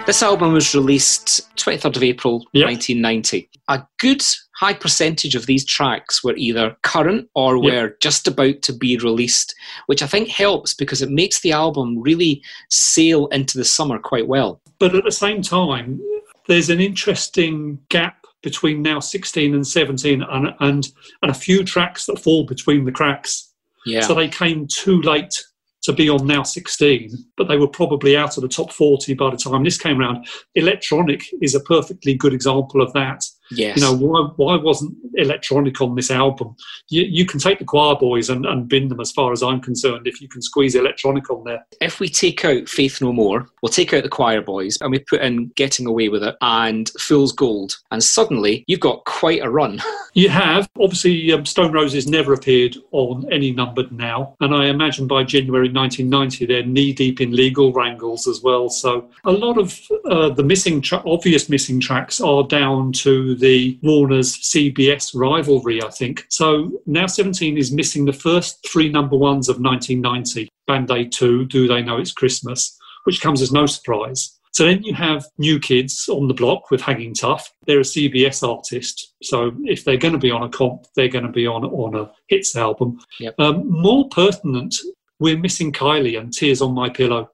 [0.06, 2.68] This album was released 23rd of April yep.
[2.68, 3.48] 1990.
[3.66, 4.22] A good
[4.56, 7.64] high percentage of these tracks were either current or yep.
[7.64, 9.54] were just about to be released,
[9.86, 14.28] which I think helps because it makes the album really sail into the summer quite
[14.28, 14.60] well.
[14.78, 16.00] But at the same time,
[16.46, 20.88] there's an interesting gap between now 16 and 17 and, and,
[21.22, 23.52] and a few tracks that fall between the cracks.
[23.86, 24.02] Yeah.
[24.02, 25.34] So they came too late
[25.82, 29.30] to be on now 16, but they were probably out of the top 40 by
[29.30, 30.26] the time this came around.
[30.54, 33.24] Electronic is a perfectly good example of that.
[33.50, 33.76] Yes.
[33.76, 36.56] You know, why, why wasn't electronic on this album?
[36.88, 39.60] You, you can take the choir boys and, and bin them as far as I'm
[39.60, 41.64] concerned if you can squeeze electronic on there.
[41.80, 44.98] If we take out Faith No More, we'll take out the choir boys and we
[44.98, 49.50] put in Getting Away with It and Fool's Gold, and suddenly you've got quite a
[49.50, 49.80] run.
[50.14, 50.68] you have.
[50.80, 55.70] Obviously, um, Stone Roses never appeared on any numbered now, and I imagine by January
[55.70, 58.68] 1990 they're knee deep in legal wrangles as well.
[58.68, 59.78] So a lot of
[60.10, 65.82] uh, the missing, tra- obvious missing tracks are down to to the Warner's CBS rivalry,
[65.82, 66.24] I think.
[66.30, 71.46] So now 17 is missing the first three number ones of 1990 Band Aid 2,
[71.46, 74.38] Do They Know It's Christmas, which comes as no surprise.
[74.52, 77.52] So then you have new kids on the block with Hanging Tough.
[77.66, 79.14] They're a CBS artist.
[79.22, 81.96] So if they're going to be on a comp, they're going to be on, on
[81.96, 83.00] a hits album.
[83.18, 83.34] Yep.
[83.38, 84.74] Um, more pertinent,
[85.18, 87.30] we're missing Kylie and Tears on My Pillow.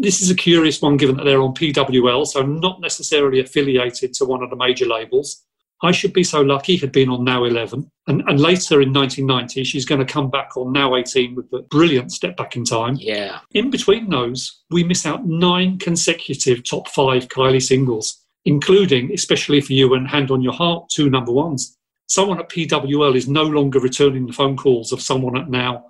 [0.00, 4.24] This is a curious one given that they're on PWL, so not necessarily affiliated to
[4.24, 5.44] one of the major labels.
[5.82, 7.90] I Should Be So Lucky had been on Now 11.
[8.06, 11.60] And, and later in 1990, she's going to come back on Now 18 with the
[11.70, 12.96] brilliant Step Back in Time.
[12.98, 13.38] Yeah.
[13.52, 19.72] In between those, we miss out nine consecutive top five Kylie singles, including, especially for
[19.72, 21.76] you and Hand on Your Heart, two number ones.
[22.08, 25.86] Someone at PWL is no longer returning the phone calls of someone at Now.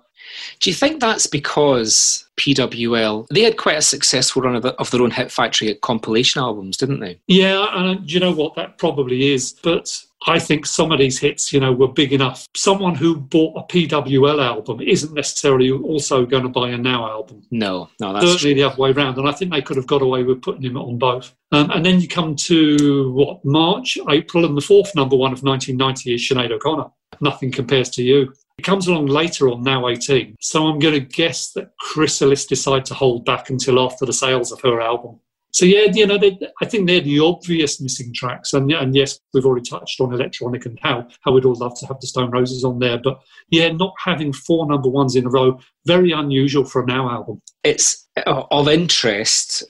[0.59, 4.91] Do you think that's because PWL they had quite a successful run of, the, of
[4.91, 7.19] their own hit factory at compilation albums, didn't they?
[7.27, 8.55] Yeah, and do you know what?
[8.55, 9.53] That probably is.
[9.63, 12.47] But I think some of these hits, you know, were big enough.
[12.55, 17.43] Someone who bought a PWL album isn't necessarily also going to buy a Now album.
[17.49, 18.61] No, no, that's Certainly true.
[18.61, 19.17] the other way around.
[19.17, 21.33] And I think they could have got away with putting him on both.
[21.51, 25.41] Um, and then you come to what March, April, and the fourth number one of
[25.41, 26.91] 1990 is Sinead O'Connor.
[27.19, 28.33] Nothing compares to you.
[28.61, 30.35] It comes along later on, now 18.
[30.39, 34.51] So I'm going to guess that Chrysalis decide to hold back until after the sales
[34.51, 35.19] of her album.
[35.51, 39.19] So yeah, you know, they, I think they're the obvious missing tracks, and and yes,
[39.33, 42.29] we've already touched on electronic and how how we'd all love to have the Stone
[42.29, 46.63] Roses on there, but yeah, not having four number ones in a row, very unusual
[46.63, 47.41] for a Now album.
[47.63, 49.63] It's uh, of interest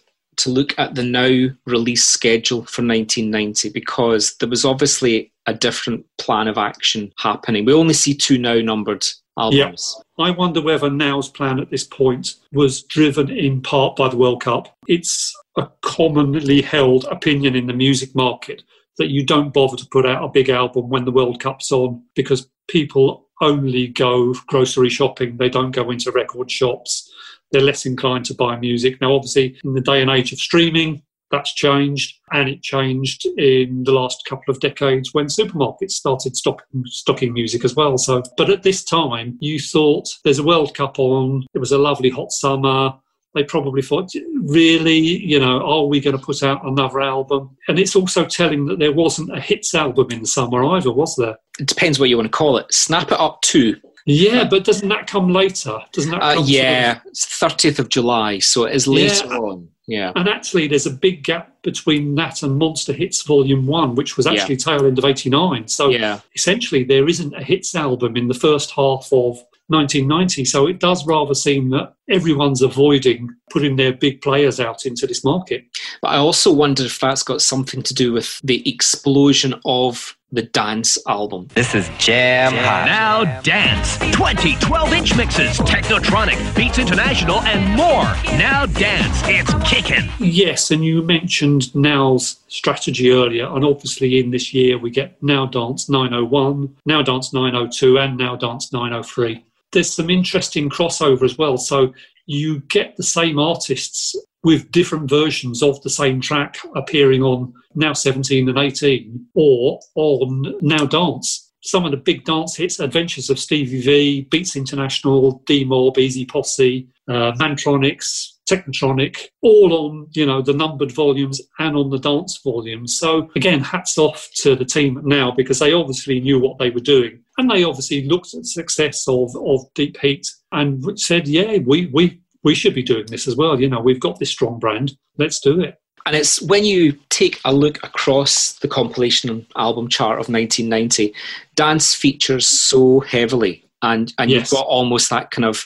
[0.43, 6.05] to look at the now release schedule for 1990 because there was obviously a different
[6.17, 7.65] plan of action happening.
[7.65, 9.05] We only see two now numbered
[9.37, 9.99] albums.
[10.19, 14.41] I wonder whether Now's plan at this point was driven in part by the World
[14.41, 14.75] Cup.
[14.87, 18.63] It's a commonly held opinion in the music market
[18.97, 22.03] that you don't bother to put out a big album when the World Cup's on
[22.15, 27.10] because people only go grocery shopping, they don't go into record shops,
[27.51, 28.99] they're less inclined to buy music.
[29.01, 33.83] Now, obviously, in the day and age of streaming, that's changed, and it changed in
[33.85, 37.97] the last couple of decades when supermarkets started stocking, stocking music as well.
[37.97, 41.45] So, but at this time, you thought there's a World Cup on.
[41.53, 42.93] It was a lovely hot summer.
[43.33, 47.55] They probably thought, really, you know, are we going to put out another album?
[47.69, 51.15] And it's also telling that there wasn't a hits album in the summer either, was
[51.15, 51.37] there?
[51.57, 52.73] It depends what you want to call it.
[52.73, 53.77] Snap It Up 2.
[54.05, 55.77] Yeah, but doesn't that come later?
[55.91, 56.21] Doesn't that?
[56.21, 59.37] Uh, yeah, it's 30th of July, so it is later Yeah.
[59.37, 59.67] on.
[59.87, 60.11] Yeah.
[60.15, 64.25] And actually, there's a big gap between that and Monster Hits Volume 1, which was
[64.25, 64.33] Yeah.
[64.33, 65.67] actually tail end of 89.
[65.67, 66.19] So Yeah.
[66.35, 70.45] essentially, there isn't a hits album in the first half of 1990.
[70.45, 75.23] So it does rather seem that everyone's avoiding putting their big players out into this
[75.23, 75.63] market.
[76.01, 80.43] But I also wonder if that's got something to do with the explosion of the
[80.43, 81.47] dance album.
[81.53, 82.85] This is Jam Hot.
[82.85, 83.97] Now dance.
[84.15, 88.03] 20 12 inch mixes, Technotronic, Beats International, and more.
[88.37, 89.21] Now dance.
[89.25, 90.09] It's kicking.
[90.19, 95.45] Yes, and you mentioned Now's strategy earlier, and obviously in this year we get Now
[95.45, 99.43] Dance 901, Now Dance 902, and Now Dance 903.
[99.73, 101.57] There's some interesting crossover as well.
[101.57, 101.93] So
[102.31, 107.93] you get the same artists with different versions of the same track appearing on Now
[107.93, 111.51] 17 and 18 or on Now Dance.
[111.63, 116.25] Some of the big dance hits, Adventures of Stevie V, Beats International, D Mob, E-Zee
[116.25, 122.39] Possee, uh, Mantronix, Technotronic, all on you know the numbered volumes and on the dance
[122.43, 122.97] volumes.
[122.97, 126.81] So again, hats off to the team now because they obviously knew what they were
[126.81, 131.59] doing, and they obviously looked at the success of of Deep Heat and said, "Yeah,
[131.59, 133.59] we we we should be doing this as well.
[133.59, 134.93] You know, we've got this strong brand.
[135.17, 135.75] Let's do it."
[136.05, 141.13] And it's when you take a look across the compilation album chart of 1990,
[141.55, 143.63] dance features so heavily.
[143.83, 144.39] And, and Yes.
[144.51, 145.63] you've got almost that kind of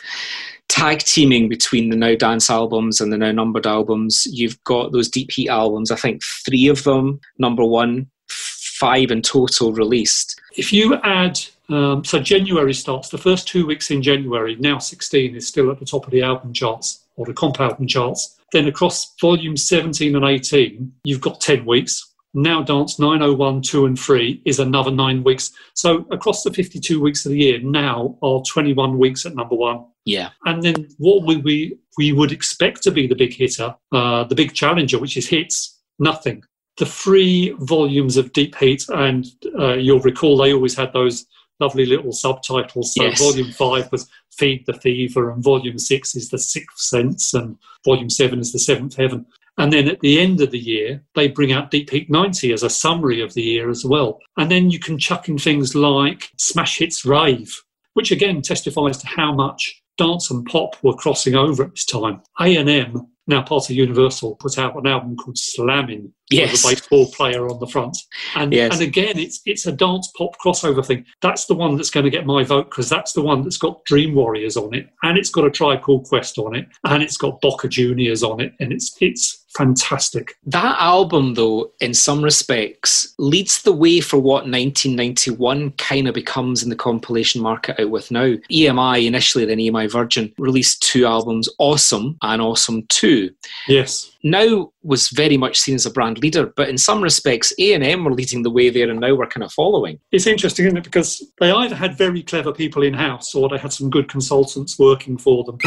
[0.67, 4.26] tag teaming between the now dance albums and the now numbered albums.
[4.30, 9.21] You've got those Deep Heat albums, I think three of them, number one, five in
[9.21, 10.39] total released.
[10.57, 11.39] If you add,
[11.70, 15.80] um, so January starts, the first two weeks in January, now 16 is still at
[15.80, 18.38] the top of the album charts or the comp album charts.
[18.51, 22.13] Then across volumes 17 and 18, you've got 10 weeks.
[22.34, 25.51] Now Dance 901, 2 and 3 is another nine weeks.
[25.74, 29.86] So across the 52 weeks of the year, now are 21 weeks at number one.
[30.03, 30.30] Yeah.
[30.45, 34.36] And then what we, we, we would expect to be the big hitter, uh, the
[34.36, 36.43] big challenger, which is hits, nothing.
[36.78, 39.26] The three volumes of Deep Heat, and
[39.57, 41.26] uh, you'll recall they always had those
[41.60, 42.93] lovely little subtitles.
[42.93, 43.20] So Yes.
[43.20, 48.10] volume five was Feed the Fever, and volume six is The Sixth Sense, and volume
[48.10, 49.26] seven is The Seventh Heaven.
[49.58, 52.64] And then at the end of the year, they bring out Deep Heat 90 as
[52.64, 54.20] a summary of the year as well.
[54.36, 59.08] And then you can chuck in things like Smash Hits Rave, which again testifies to
[59.08, 62.22] how much dance and pop were crossing over at this time.
[62.38, 66.51] A&M now part of Universal, put out an album called Slammin' yes.
[66.51, 67.97] with a baseball player on the front.
[68.36, 68.73] And, yes.
[68.73, 71.05] and again, it's it's a dance pop crossover thing.
[71.21, 73.84] That's the one that's going to get my vote because that's the one that's got
[73.86, 77.17] Dream Warriors on it, and it's got a Tribe Called Quest on it, and it's
[77.17, 80.36] got Boca Juniors on it, and it's it's fantastic.
[80.45, 86.61] That album, though, in some respects, leads the way for what 1991 kind of becomes
[86.61, 88.36] in the compilation market out with now.
[88.51, 93.30] EMI, initially, then EMI Virgin, released two albums, Awesome and Awesome 2.
[93.67, 94.11] Yes.
[94.23, 98.13] Now was very much seen as a brand leader, but in some respects, A&M were
[98.13, 99.99] leading the way there and now we're kind of following.
[100.11, 100.84] It's interesting, isn't it?
[100.84, 105.18] Because they either had very clever people in-house or they had some good consultants working
[105.18, 105.57] for them.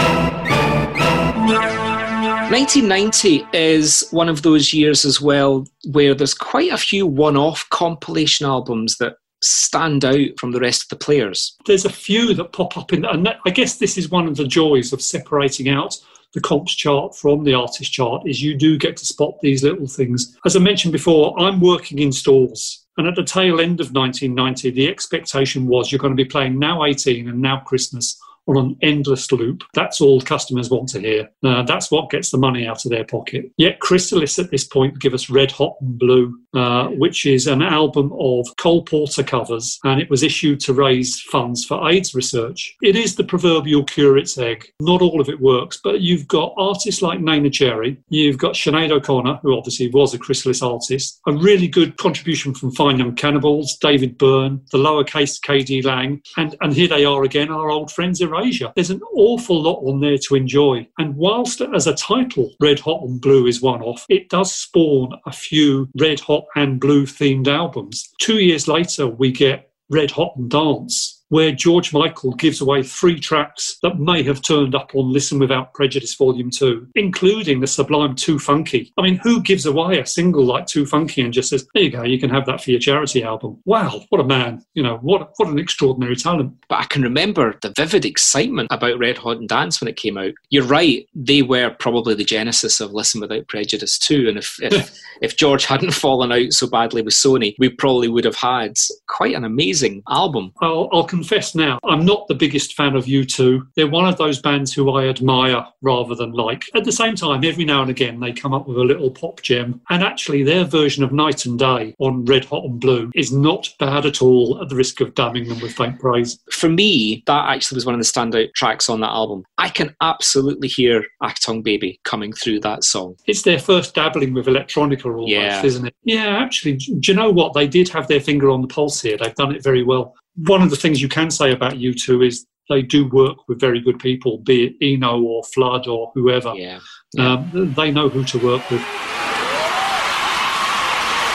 [2.50, 7.68] 1990 is one of those years as well where there's quite a few one off
[7.70, 11.56] compilation albums that stand out from the rest of the players.
[11.66, 14.46] There's a few that pop up in, and I guess this is one of the
[14.46, 15.96] joys of separating out
[16.34, 19.86] the comps chart from the artist chart is you do get to spot these little
[19.86, 20.36] things.
[20.44, 22.84] As I mentioned before, I'm working in stores.
[22.96, 26.58] And at the tail end of 1990, the expectation was you're going to be playing
[26.58, 29.62] Now 18 and Now Christmas on an endless loop.
[29.74, 31.28] That's all customers want to hear.
[31.44, 33.50] Uh, that's what gets the money out of their pocket.
[33.56, 37.62] Yet Chrysalis at this point give us Red Hot and Blue, uh, which is an
[37.62, 42.76] album of Cole Porter covers, and it was issued to raise funds for AIDS research.
[42.82, 44.66] It is the proverbial curate's egg.
[44.80, 48.90] Not all of it works, but you've got artists like Neneh Cherry, you've got Sinead
[48.90, 53.76] O'Connor, who obviously was a Chrysalis artist, a really good contribution from Fine Young Cannibals,
[53.80, 58.20] David Byrne, the lowercase KD Lang, and, and here they are again, our old friends
[58.38, 58.72] Erasure.
[58.74, 60.86] There's an awful lot on there to enjoy.
[60.98, 65.12] And whilst as a title, Red Hot and Blue is one off, it does spawn
[65.26, 68.12] a few Red Hot and Blue themed albums.
[68.20, 73.18] Two years later, we get Red Hot and Dance, where George Michael gives away three
[73.18, 78.14] tracks that may have turned up on Listen Without Prejudice Volume 2, including the sublime
[78.14, 78.92] Too Funky.
[78.98, 81.90] I mean, who gives away a single like Too Funky and just says, there you
[81.90, 83.60] go, you can have that for your charity album?
[83.64, 84.62] Wow, what a man.
[84.74, 86.54] You know, what, what an extraordinary talent.
[86.68, 90.18] But I can remember the vivid excitement about Red Hot and Dance when it came
[90.18, 90.32] out.
[90.50, 94.28] You're right, they were probably the genesis of Listen Without Prejudice too.
[94.28, 98.24] And if, if, if George hadn't fallen out so badly with Sony, we probably would
[98.24, 98.74] have had
[99.08, 100.52] quite an amazing album.
[100.60, 103.60] I'll, I'll confess now, I'm not the biggest fan of U2.
[103.74, 106.62] They're one of those bands who I admire rather than like.
[106.76, 109.42] At the same time, every now and again, they come up with a little pop
[109.42, 109.80] gem.
[109.90, 113.68] And actually, their version of Night and Day on Red Hot and Blue is not
[113.80, 116.38] bad at all, at the risk of damning them with faint praise.
[116.52, 119.42] For me, that actually was one of the standout tracks on that album.
[119.58, 123.16] I can absolutely hear Achtung Baby coming through that song.
[123.26, 125.64] It's their first dabbling with electronica almost, yeah.
[125.64, 125.96] isn't it?
[126.04, 127.54] Yeah, actually, do you know what?
[127.54, 129.16] They did have their finger on the pulse here.
[129.16, 130.14] They've done it very well
[130.46, 133.80] one of the things you can say about U2 is they do work with very
[133.80, 136.54] good people, be it Eno or Flood or whoever.
[136.54, 136.80] Yeah.
[137.14, 137.32] yeah.
[137.32, 138.84] Um, they know who to work with.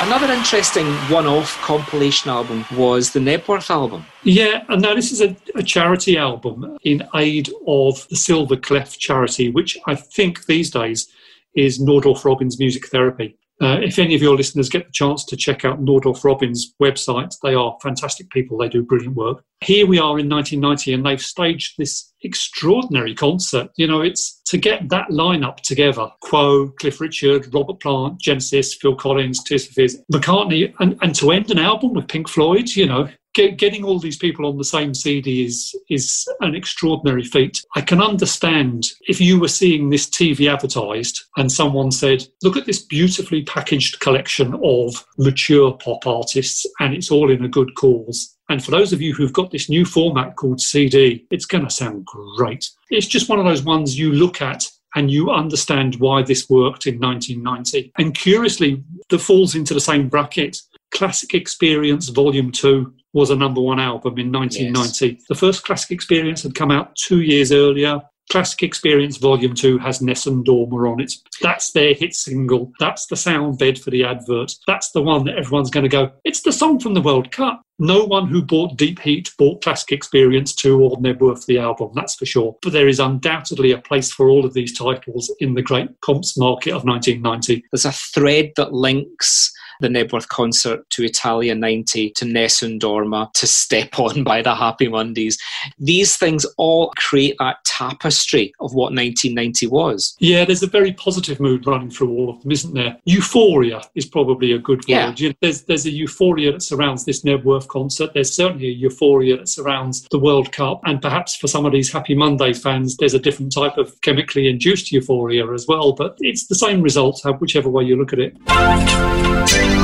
[0.02, 4.06] Another interesting one off compilation album was the Knebworth album.
[4.24, 9.00] Yeah, and now this is a, a, charity album in aid of the Silver Clef
[9.00, 11.08] charity, which I think these days
[11.56, 13.38] is Nordoff Robbins Music Therapy.
[13.64, 17.34] Uh, if any of your listeners get the chance to check out Nordoff Robbins' website,
[17.44, 18.58] they are fantastic people.
[18.58, 19.42] They do brilliant work.
[19.62, 23.70] Here we are in 1990, and they've staged this extraordinary concert.
[23.78, 28.96] You know, it's to get that lineup together Quo, Cliff Richard, Robert Plant, Genesis, Phil
[28.96, 32.86] Collins, Tears for Fears, McCartney, and, and to end an album with Pink Floyd, you
[32.86, 37.62] know, get, getting all these people on the same CD is is an extraordinary feat.
[37.76, 42.66] I can understand if you were seeing this TV advertised and someone said, "Look at
[42.66, 48.36] this beautifully packaged collection of mature pop artists, and it's all in a good cause."
[48.50, 51.70] And for those of you who've got this new format called CD, it's going to
[51.70, 52.70] sound great.
[52.90, 56.86] It's just one of those ones you look at and you understand why this worked
[56.86, 57.92] in 1990.
[57.98, 60.62] And curiously, that falls into the same bracket.
[60.92, 65.08] Classic Experience Volume 2 was a number one album in 1990.
[65.08, 65.26] Yes.
[65.30, 68.02] The first Classic Experience had come out two years earlier.
[68.32, 71.14] Classic Experience Volume 2 has Nessun Dorma on it.
[71.42, 72.72] That's their hit single.
[72.80, 74.54] That's the sound bed for the advert.
[74.66, 77.62] That's the one that everyone's going to go, it's the song from the World Cup.
[77.80, 82.16] No one who bought Deep Heat bought Classic Experience 2 or Knebworth the album, that's
[82.16, 82.56] for sure.
[82.62, 86.38] But there is undoubtedly a place for all of these titles in the great comps
[86.38, 87.64] market of 1990.
[87.72, 89.52] There's a thread that links
[89.84, 94.88] the Knebworth concert to Italia 90 to Nessun Dorma to Step On by the Happy
[94.88, 95.38] Mondays.
[95.78, 100.16] These things all create that tapestry of what 1990 was.
[100.20, 102.98] Yeah, there's a very positive mood running through all of them, isn't there?
[103.04, 104.88] Euphoria is probably a good word.
[104.88, 105.14] Yeah.
[105.18, 108.14] You know, there's, there's a euphoria that surrounds this Knebworth concert.
[108.14, 110.80] There's certainly a euphoria that surrounds the World Cup.
[110.86, 114.48] And perhaps for some of these Happy Monday fans, there's a different type of chemically
[114.48, 115.92] induced euphoria as well.
[115.92, 119.83] But it's the same result, whichever way you look at it Thank you.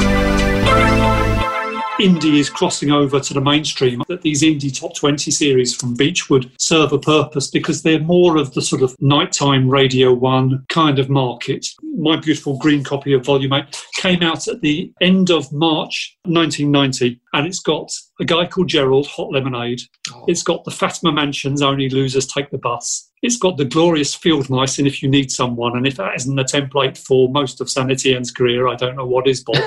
[2.00, 6.50] Indie is crossing over to the mainstream, that these indie top 20 series from Beechwood
[6.58, 11.10] serve a purpose because they're more of the sort of nighttime Radio 1 kind of
[11.10, 11.68] market.
[11.98, 17.20] My beautiful green copy of Volume 8 came out at the end of March 1990
[17.34, 17.92] and it's got
[18.22, 19.82] a guy called Gerald, Hot Lemonade.
[20.14, 20.24] Oh.
[20.30, 23.12] It's got the Fatima Mansions, Only Losers Take the Bus.
[23.22, 25.76] It's got the glorious Field Mice, and If You Need Someone.
[25.76, 29.06] And if that isn't a template for most of Saint Etienne's career, I don't know
[29.06, 29.62] what is, Bob.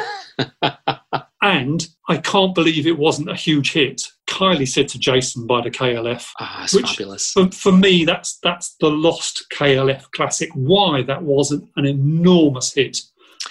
[1.43, 4.03] And I can't believe it wasn't a huge hit.
[4.28, 6.28] Kylie said to Jason by the KLF.
[6.38, 7.32] Ah, which, fabulous.
[7.32, 10.51] For, for me, that's that's the lost KLF classic.
[10.55, 12.99] Why that wasn't an enormous hit,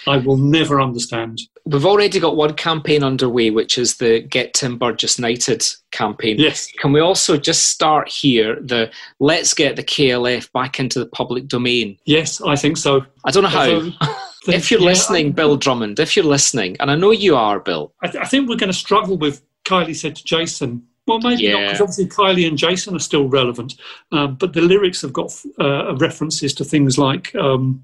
[0.07, 1.39] I will never understand.
[1.65, 6.39] We've already got one campaign underway, which is the Get Tim Burgess Knighted campaign.
[6.39, 6.71] Yes.
[6.79, 8.55] Can we also just start here?
[8.61, 8.89] The
[9.19, 11.97] Let's get the KLF back into the public domain.
[12.05, 13.05] Yes, I think so.
[13.25, 14.17] I don't know how.
[14.47, 17.93] if you're yeah, listening, Bill Drummond, if you're listening, and I know you are, Bill.
[18.01, 20.87] I, th- I think we're going to struggle with Kylie said to Jason.
[21.07, 21.53] Well, maybe yeah.
[21.53, 23.75] not, because obviously Kylie and Jason are still relevant.
[24.11, 27.83] Um, but the lyrics have got uh, references to things like um,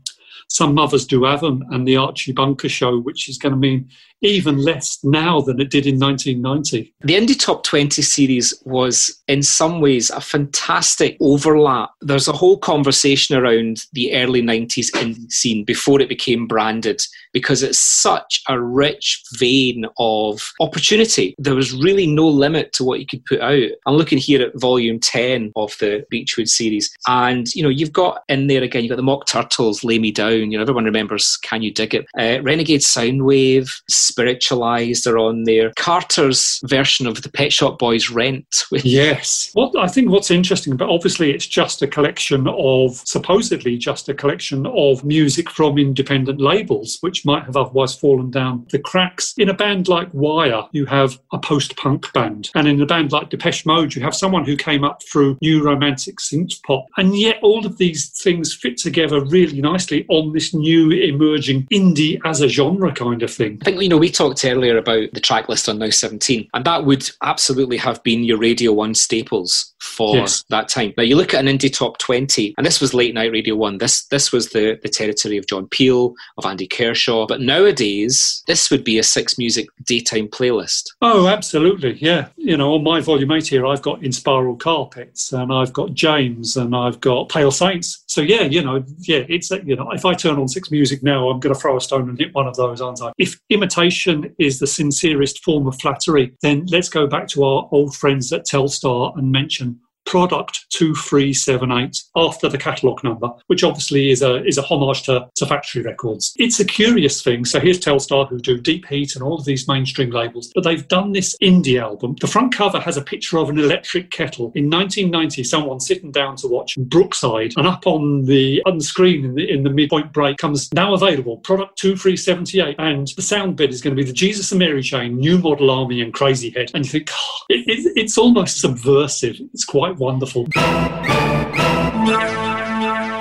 [0.50, 3.90] Some Mothers Do Have Them and The Archie Bunker Show, which is going to mean
[4.22, 6.94] even less now than it did in 1990.
[7.02, 11.92] The Indie Top 20 series was, in some ways, a fantastic overlap.
[12.02, 17.02] There's a whole conversation around the early 90s indie scene before it became branded
[17.34, 21.36] because it's such a rich vein of opportunity.
[21.38, 23.70] There was really no limit to what you could put out.
[23.86, 28.24] I'm looking here at volume 10 of the Beechwood series, and you know, you've got
[28.30, 31.38] in there again, you've got the Mock Turtles, Lay Me Down, you know, everyone remembers
[31.38, 32.08] Can You Dig It?
[32.18, 33.70] Uh, Renegade Soundwave,
[34.08, 35.72] spiritualized are on there.
[35.78, 38.66] Carter's version of the Pet Shop Boys Rent.
[38.72, 39.52] yes.
[39.54, 44.14] What I think what's interesting, but obviously it's just a collection of supposedly just a
[44.14, 49.34] collection of music from independent labels, which might have otherwise fallen down the cracks.
[49.38, 53.30] In a band like Wire, you have a post-punk band, and in a band like
[53.30, 57.38] Depeche Mode, you have someone who came up through new romantic synth pop, and yet
[57.42, 62.48] all of these things fit together really nicely on this new emerging indie as a
[62.48, 63.58] genre kind of thing.
[63.62, 66.66] I think you know we talked earlier about the track list on Now 17, and
[66.66, 70.44] that would absolutely have been your Radio 1 staples for yes.
[70.50, 70.94] that time.
[70.98, 73.80] Now, you look at an indie top 20, and this was late night Radio 1.
[73.80, 77.26] This, this was the, the territory of John Peel, of Andy Kershaw.
[77.26, 80.90] But nowadays, this would be a six music daytime playlist.
[81.02, 81.94] Oh, absolutely.
[81.94, 82.28] Yeah.
[82.38, 86.58] You know, on my volume 8 here, I've got Inspiral Carpets, and I've got James,
[86.58, 88.04] and I've got Pale Saints.
[88.08, 91.30] So, yeah, you know, yeah, it's, you know, if I turn on six music now,
[91.30, 93.12] I'm going to throw a stone and hit one of those, aren't I?
[93.18, 97.96] If imitation is the sincerest form of flattery, then let's go back to our old
[97.96, 99.77] friends at Telstar and mention
[100.08, 105.46] product 2378 after the catalogue number, which obviously is a, is a homage to, to
[105.46, 106.34] factory records.
[106.38, 107.46] It's a curious thing.
[107.46, 110.88] So here's Telstar who do Deep Heat and all of these mainstream labels, but they've
[110.88, 112.16] done this indie album.
[112.22, 114.52] The front cover has a picture of an electric kettle.
[114.56, 119.50] In 1990, someone sitting down to watch Brookside, and up on the screen in the,
[119.50, 123.96] in the midpoint break comes now available product 2378, and the sound bed is going
[123.96, 126.72] to be the Jesus and Mary chain, New Model Army, and Crazy Head.
[126.74, 129.38] And you think oh, it, it, it's almost subversive.
[129.54, 130.48] It's quite wonderful.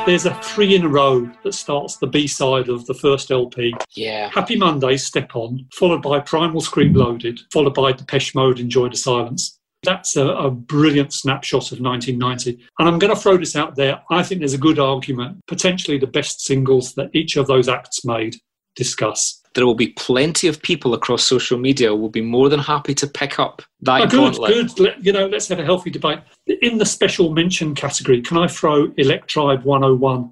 [0.06, 3.74] There's a three in a row that starts the B side of the first LP.
[3.96, 4.30] Yeah.
[4.32, 8.96] Happy Monday, Step On, followed by Primal Scream Loaded, followed by Depeche Mode, Enjoy the
[8.96, 9.58] Silence.
[9.82, 12.64] That's a, a, brilliant snapshot of 1990.
[12.78, 14.00] And I'm going to throw this out there.
[14.10, 18.04] I think there's a good argument, potentially the best singles that each of those acts
[18.04, 18.36] made
[18.76, 22.94] discuss there will be plenty of people across social media will be more than happy
[22.94, 24.76] to pick up that oh, good, gauntlet.
[24.76, 26.20] Good, You know, let's have a healthy debate.
[26.60, 30.30] In the special mention category, can I throw Electribe 101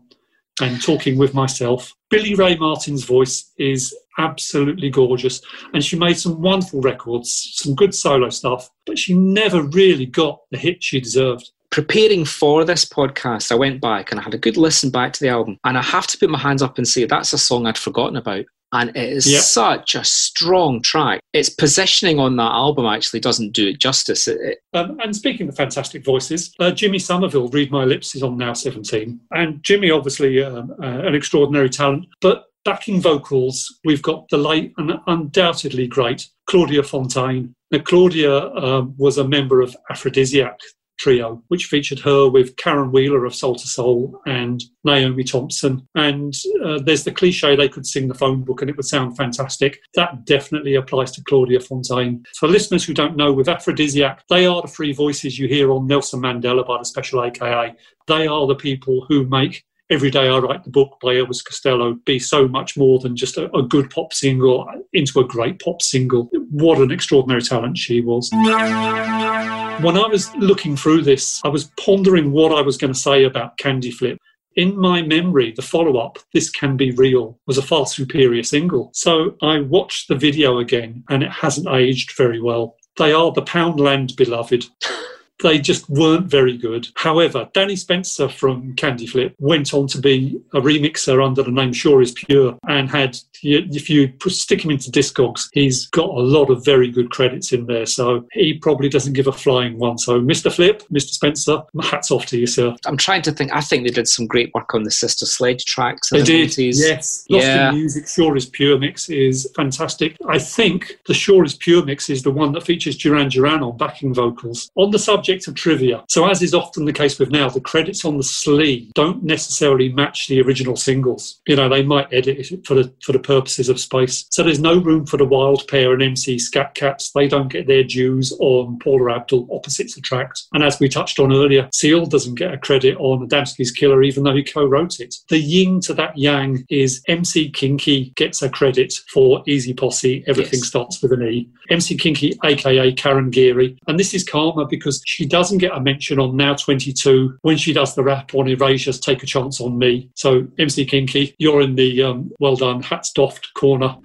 [0.60, 1.90] and talking with myself?
[2.10, 5.40] Billie Ray Martin's voice is absolutely gorgeous,
[5.72, 10.40] and she made some wonderful records, some good solo stuff, but she never really got
[10.50, 14.38] the hit she deserved preparing for this podcast, I went back and I had a
[14.38, 15.58] good listen back to the album.
[15.64, 18.16] And I have to put my hands up and say that's a song I'd forgotten
[18.16, 18.44] about
[18.74, 19.40] and it is yep.
[19.40, 21.20] such a strong track.
[21.32, 24.26] Its positioning on that album actually doesn't do it justice.
[24.26, 24.58] It, it...
[24.74, 28.52] Um, and speaking of fantastic voices, uh, Jimmy Somerville, Read My Lips, is on now
[28.52, 29.20] 17.
[29.30, 34.72] And Jimmy, obviously, um, uh, an extraordinary talent, but backing vocals, we've got the late
[34.78, 37.54] and undoubtedly great Claudia Fontaine.
[37.70, 40.58] Now, Claudia uh, was a member of Aphrodisiac,
[40.98, 45.86] trio, which featured her with Caron Wheeler of Soul II Soul and Naomi Thompson.
[45.94, 46.34] And
[46.64, 49.80] uh, there's the cliche they could sing the phone book and it would sound fantastic.
[49.94, 52.24] That definitely applies to Claudia Fontaine.
[52.36, 55.86] For listeners who don't know, with Aphrodisiac, they are the three voices you hear on
[55.86, 57.74] Nelson Mandela by the Special AKA.
[58.06, 61.94] They are the people who make Every Day I Write the Book by Elvis Costello
[62.06, 65.82] be so much more than just a, a, good pop single into a great pop
[65.82, 66.30] single.
[66.50, 68.30] What an extraordinary talent she was.
[68.32, 73.24] When I was looking through this, I was pondering what I was going to say
[73.24, 74.16] about Candy Flip.
[74.56, 78.90] In my memory, the follow up, This Can Be Real, was a far superior single.
[78.94, 82.76] So I watched the video again and it hasn't aged very well.
[82.96, 84.64] They are the Poundland beloved.
[85.42, 86.88] they just weren't very good.
[86.94, 91.72] However, Danny Spencer from Candy Flip went on to be a remixer under the name
[91.72, 96.50] Sure is Pure and had, if you stick him into Discogs, he's got a lot
[96.50, 97.86] of very good credits in there.
[97.86, 99.98] So he probably doesn't give a flying one.
[99.98, 100.52] So, Mr.
[100.52, 101.10] Flip, Mr.
[101.10, 102.74] Spencer, hats off to you, sir.
[102.86, 103.52] I'm trying to think.
[103.52, 106.10] I think they did some great work on the Sister Sledge tracks.
[106.10, 106.74] They the did, 90s.
[106.78, 107.24] yes.
[107.28, 107.68] Lost yeah.
[107.70, 110.16] in Music, Sure is Pure mix is fantastic.
[110.26, 113.76] I think the Sure is Pure mix is the one that features Duran Duran on
[113.76, 114.70] backing vocals.
[114.76, 116.04] On the subject subject of trivia.
[116.10, 119.90] So, as is often the case with now, the credits on the sleeve don't necessarily
[119.90, 121.40] match the original singles.
[121.46, 124.26] You know, they might edit it for the for the purposes of space.
[124.30, 127.10] So there's no room for the Wild Pair and MC Skat Kats.
[127.12, 130.42] They don't get their dues on Paula Abdul opposites attract.
[130.52, 134.24] And as we touched on earlier, Seal doesn't get a credit on Adamski's Killer, even
[134.24, 135.14] though he co-wrote it.
[135.30, 140.22] The yin to that yang is MC Kinky gets a credit for E-Zee Possee.
[140.26, 140.68] Everything yes.
[140.68, 141.48] starts with an E.
[141.70, 146.18] MC Kinky, aka Caron Geary, and this is karma because she doesn't get a mention
[146.18, 150.10] on Now 22 when she does the rap on Erasure's Take a Chance on Me.
[150.16, 153.96] So, MC Kinky, you're in the um, well done, hats doffed corner.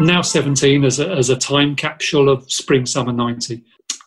[0.00, 3.62] Now 17 as a, as a time capsule of spring summer 90.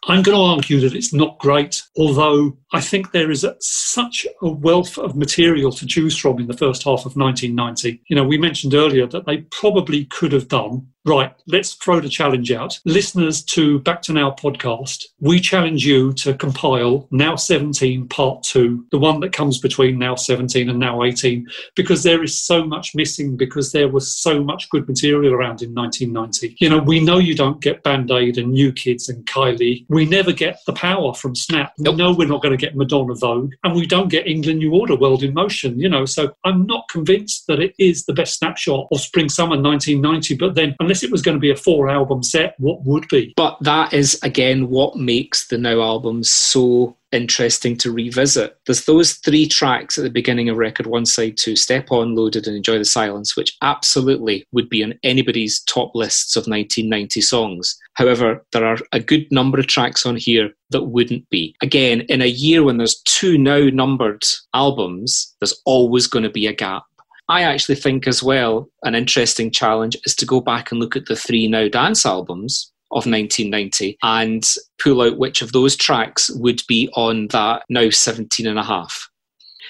[0.07, 4.25] I'm going to argue that it's not great, although I think there is a, such
[4.41, 8.01] a wealth of material to choose from in the first half of 1990.
[8.07, 12.07] You know, we mentioned earlier that they probably could have done right, let's throw the
[12.07, 12.79] challenge out.
[12.85, 18.85] Listeners to Back to Now podcast, we challenge you to compile Now 17 Part 2,
[18.91, 22.93] the one that comes between Now 17 and Now 18, because there is so much
[22.93, 26.55] missing because there was so much good material around in 1990.
[26.59, 29.85] You know, we know you don't get Band Aid and New Kids and Kylie.
[29.89, 31.73] We never get the power from Snap.
[31.79, 31.95] Nope.
[31.95, 34.75] We know we're not going to get Madonna Vogue, and we don't get England New
[34.75, 36.05] Order World in Motion, you know.
[36.05, 40.53] So I'm not convinced that it is the best snapshot of spring summer 1990, but
[40.53, 43.33] then unless it was going to be a four album set, what would be?
[43.35, 48.57] But that is, again, what makes the Now albums so interesting to revisit.
[48.65, 52.47] There's those three tracks at the beginning of record one, side two Step On, Loaded,
[52.47, 57.77] and Enjoy the Silence, which absolutely would be on anybody's top lists of 1990 songs.
[57.95, 61.55] However, there are a good number of tracks on here that wouldn't be.
[61.61, 64.23] Again, in a year when there's two now numbered
[64.53, 66.83] albums, there's always going to be a gap.
[67.29, 71.05] I actually think as well an interesting challenge is to go back and look at
[71.05, 74.43] the three Now Dance albums of 1990 and
[74.81, 79.07] pull out which of those tracks would be on that Now 17 and a half.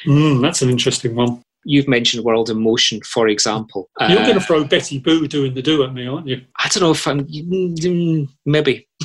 [0.05, 1.43] Mm, that's an interesting one.
[1.65, 3.89] You've mentioned World in Motion, for example.
[3.99, 6.41] You're uh, going to throw Betty Boo doing the do at me, aren't you?
[6.57, 7.27] I don't know if I'm.
[8.45, 8.87] Maybe.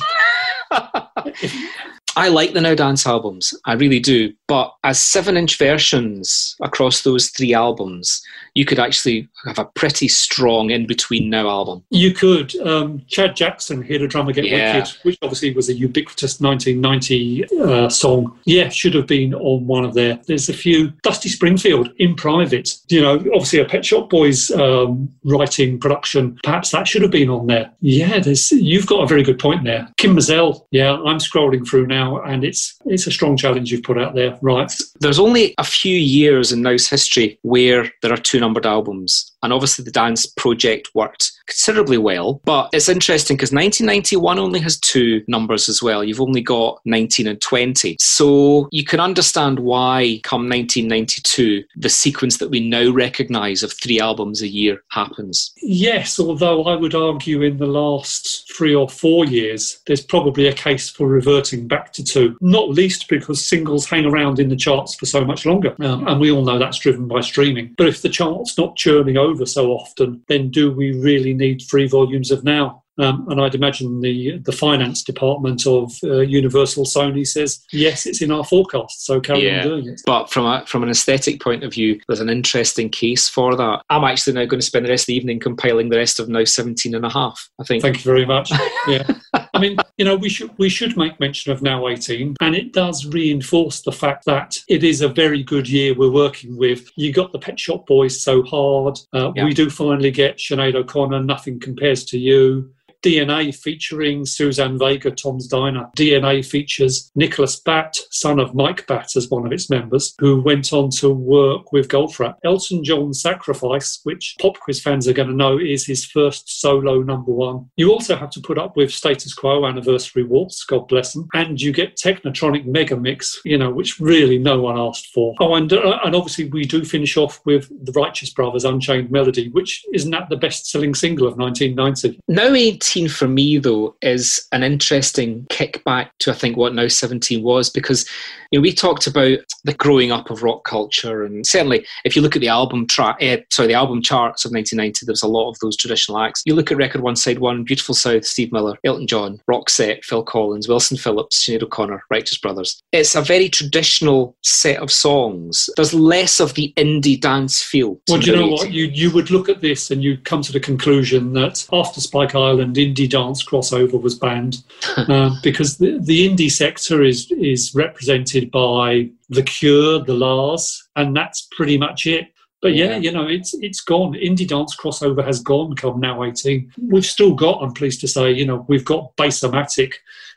[2.17, 4.33] I like the Now Dance albums, I really do.
[4.47, 8.21] But as seven inch versions across those three albums,
[8.55, 11.83] you could actually have a pretty strong in between now album.
[11.89, 12.55] You could.
[12.61, 14.77] Um, Chad Jackson, Hear the Drummer Get yeah.
[14.77, 18.39] Wicked, which obviously was a ubiquitous 1990 uh, song.
[18.45, 20.19] Yeah, should have been on one of their.
[20.27, 20.91] There's a few.
[21.03, 26.39] Dusty Springfield in private, you know, obviously a Pet Shop Boys um, writing production.
[26.43, 27.69] Perhaps that should have been on there.
[27.81, 28.51] Yeah, there's.
[28.51, 29.87] You've got a very good point there.
[29.99, 30.65] Kym Mazelle.
[30.71, 34.37] Yeah, I'm scrolling through now, and it's it's a strong challenge you've put out there.
[34.41, 34.71] Right.
[35.01, 39.33] There's only a few years in Now's history where there are two numbered albums.
[39.41, 42.41] And obviously, the dance project worked considerably well.
[42.45, 46.03] But it's interesting because 1991 only has two numbers as well.
[46.03, 47.97] You've only got 19 and 20.
[47.99, 53.99] So you can understand why, come 1992, the sequence that we now recognise of three
[53.99, 55.53] albums a year happens.
[55.61, 60.53] Yes, although I would argue in the last three or four years, there's probably a
[60.53, 64.95] case for reverting back to two, not least because singles hang around in the charts
[64.95, 65.75] for so much longer.
[65.79, 67.73] Um, and we all know that's driven by streaming.
[67.77, 71.87] But if the chart's not churning over so often, then do we really need three
[71.87, 72.84] volumes of Now?
[72.97, 78.21] Um, and I'd imagine the the finance department of uh, Universal Sony says yes, it's
[78.21, 79.61] in our forecast, so carry yeah.
[79.61, 80.01] on doing it.
[80.05, 83.81] But from a, from an aesthetic point of view, there's an interesting case for that.
[83.89, 86.29] I'm actually now going to spend the rest of the evening compiling the rest of
[86.29, 87.49] now 17 and a half.
[87.59, 87.81] I think.
[87.81, 88.51] Thank you very much.
[88.87, 89.07] Yeah,
[89.53, 92.73] I mean, you know, we should we should make mention of now 18, and it
[92.73, 96.89] does reinforce the fact that it is a very good year we're working with.
[96.95, 98.99] You got the Pet Shop Boys so hard.
[99.13, 99.45] Uh, yeah.
[99.45, 101.23] We do finally get Sinead O'Connor.
[101.23, 102.69] Nothing compares to you.
[103.05, 105.91] DNA featuring Suzanne Vega, Tom's Diner.
[105.95, 110.73] DNA features Nicholas Batt, son of Mike Batt, as one of its members, who went
[110.73, 112.37] on to work with Goldfrapp.
[112.43, 117.03] Elton John's Sacrifice, which pop quiz fans are going to know is his first solo
[117.03, 117.69] number one.
[117.75, 121.61] You also have to put up with Status Quo Anniversary Waltz, God bless them, and
[121.61, 125.35] you get Technotronic Mega Mix, you know, which really no one asked for.
[125.39, 129.49] Oh, and, uh, and obviously we do finish off with the Righteous Brothers Unchained Melody,
[129.49, 132.19] which isn't that the best selling single of 1990?
[132.27, 132.55] No,
[132.95, 137.69] 18 for me, though, is an interesting kickback to, I think, what Now 17 was,
[137.69, 138.07] because
[138.51, 142.21] you know, we talked about the growing up of rock culture, and certainly if you
[142.21, 145.49] look at the album track, uh, sorry, the album charts of 1990, there's a lot
[145.49, 146.41] of those traditional acts.
[146.45, 150.23] You look at Record One, Side One, Beautiful South, Steve Miller, Elton John, Roxette, Phil
[150.23, 152.81] Collins, Wilson Phillips, Sinead O'Connor, Righteous Brothers.
[152.93, 155.69] It's a very traditional set of songs.
[155.75, 157.99] There's less of the indie dance feel.
[158.07, 158.71] Well, do you know what?
[158.71, 162.35] You you would look at this and you'd come to the conclusion that after Spike
[162.35, 164.63] Island, indie dance crossover was banned
[164.97, 171.15] uh, because the, the indie sector is is represented by The Cure, The La's, and
[171.15, 172.27] that's pretty much it.
[172.61, 174.13] But yeah, yeah, you know, it's it's gone.
[174.13, 175.75] Indie dance crossover has gone.
[175.75, 176.71] Come now, eighteen.
[176.81, 177.61] We've still got.
[177.61, 179.93] I'm pleased to say, you know, we've got Bassomatic,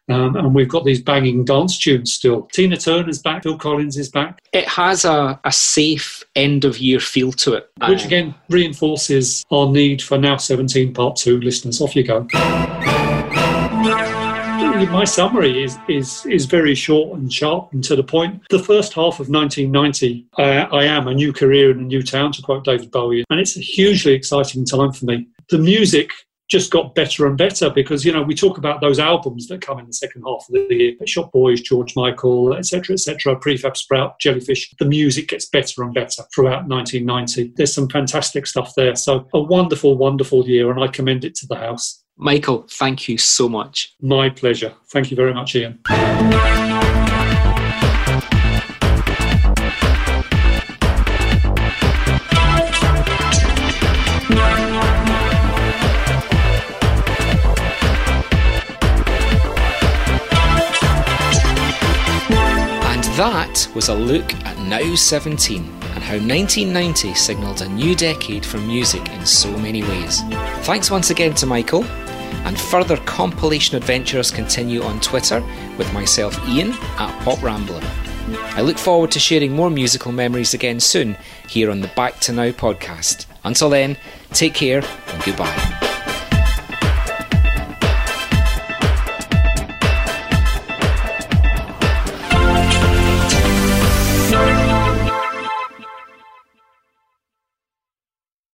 [0.08, 2.42] um, and we've got these banging dance tunes still.
[2.52, 3.42] Tina Turner's back.
[3.42, 4.40] Phil Collins is back.
[4.52, 9.68] It has a, a safe end of year feel to it, which again reinforces our
[9.68, 11.80] need for now 17 part two listeners.
[11.80, 12.26] Off you go
[14.86, 18.42] my summary is, is, is very short and sharp and to the point.
[18.50, 20.42] The first half of 1990, uh,
[20.74, 23.56] I am a new career in a new town, to quote David Bowie, and it's
[23.56, 25.26] a hugely exciting time for me.
[25.50, 26.10] The music
[26.48, 29.78] just got better and better because you know we talk about those albums that come
[29.78, 34.18] in the second half of the year shop boys george michael etc etc prefab sprout
[34.18, 39.26] jellyfish the music gets better and better throughout 1990 there's some fantastic stuff there so
[39.34, 43.48] a wonderful wonderful year and i commend it to the house Michael, thank you so
[43.48, 43.94] much.
[44.00, 44.74] My pleasure.
[44.90, 45.78] Thank you very much, Ian.
[63.74, 69.08] Was a look at Now 17 and how 1990 signalled a new decade for music
[69.10, 70.22] in so many ways.
[70.64, 71.84] Thanks once again to Michael,
[72.44, 75.40] and further compilation adventures continue on Twitter
[75.76, 77.82] with myself, Ian, at Pop Rambler.
[78.56, 81.16] I look forward to sharing more musical memories again soon
[81.48, 83.26] here on the Back to Now podcast.
[83.44, 83.96] Until then,
[84.32, 85.87] take care and goodbye.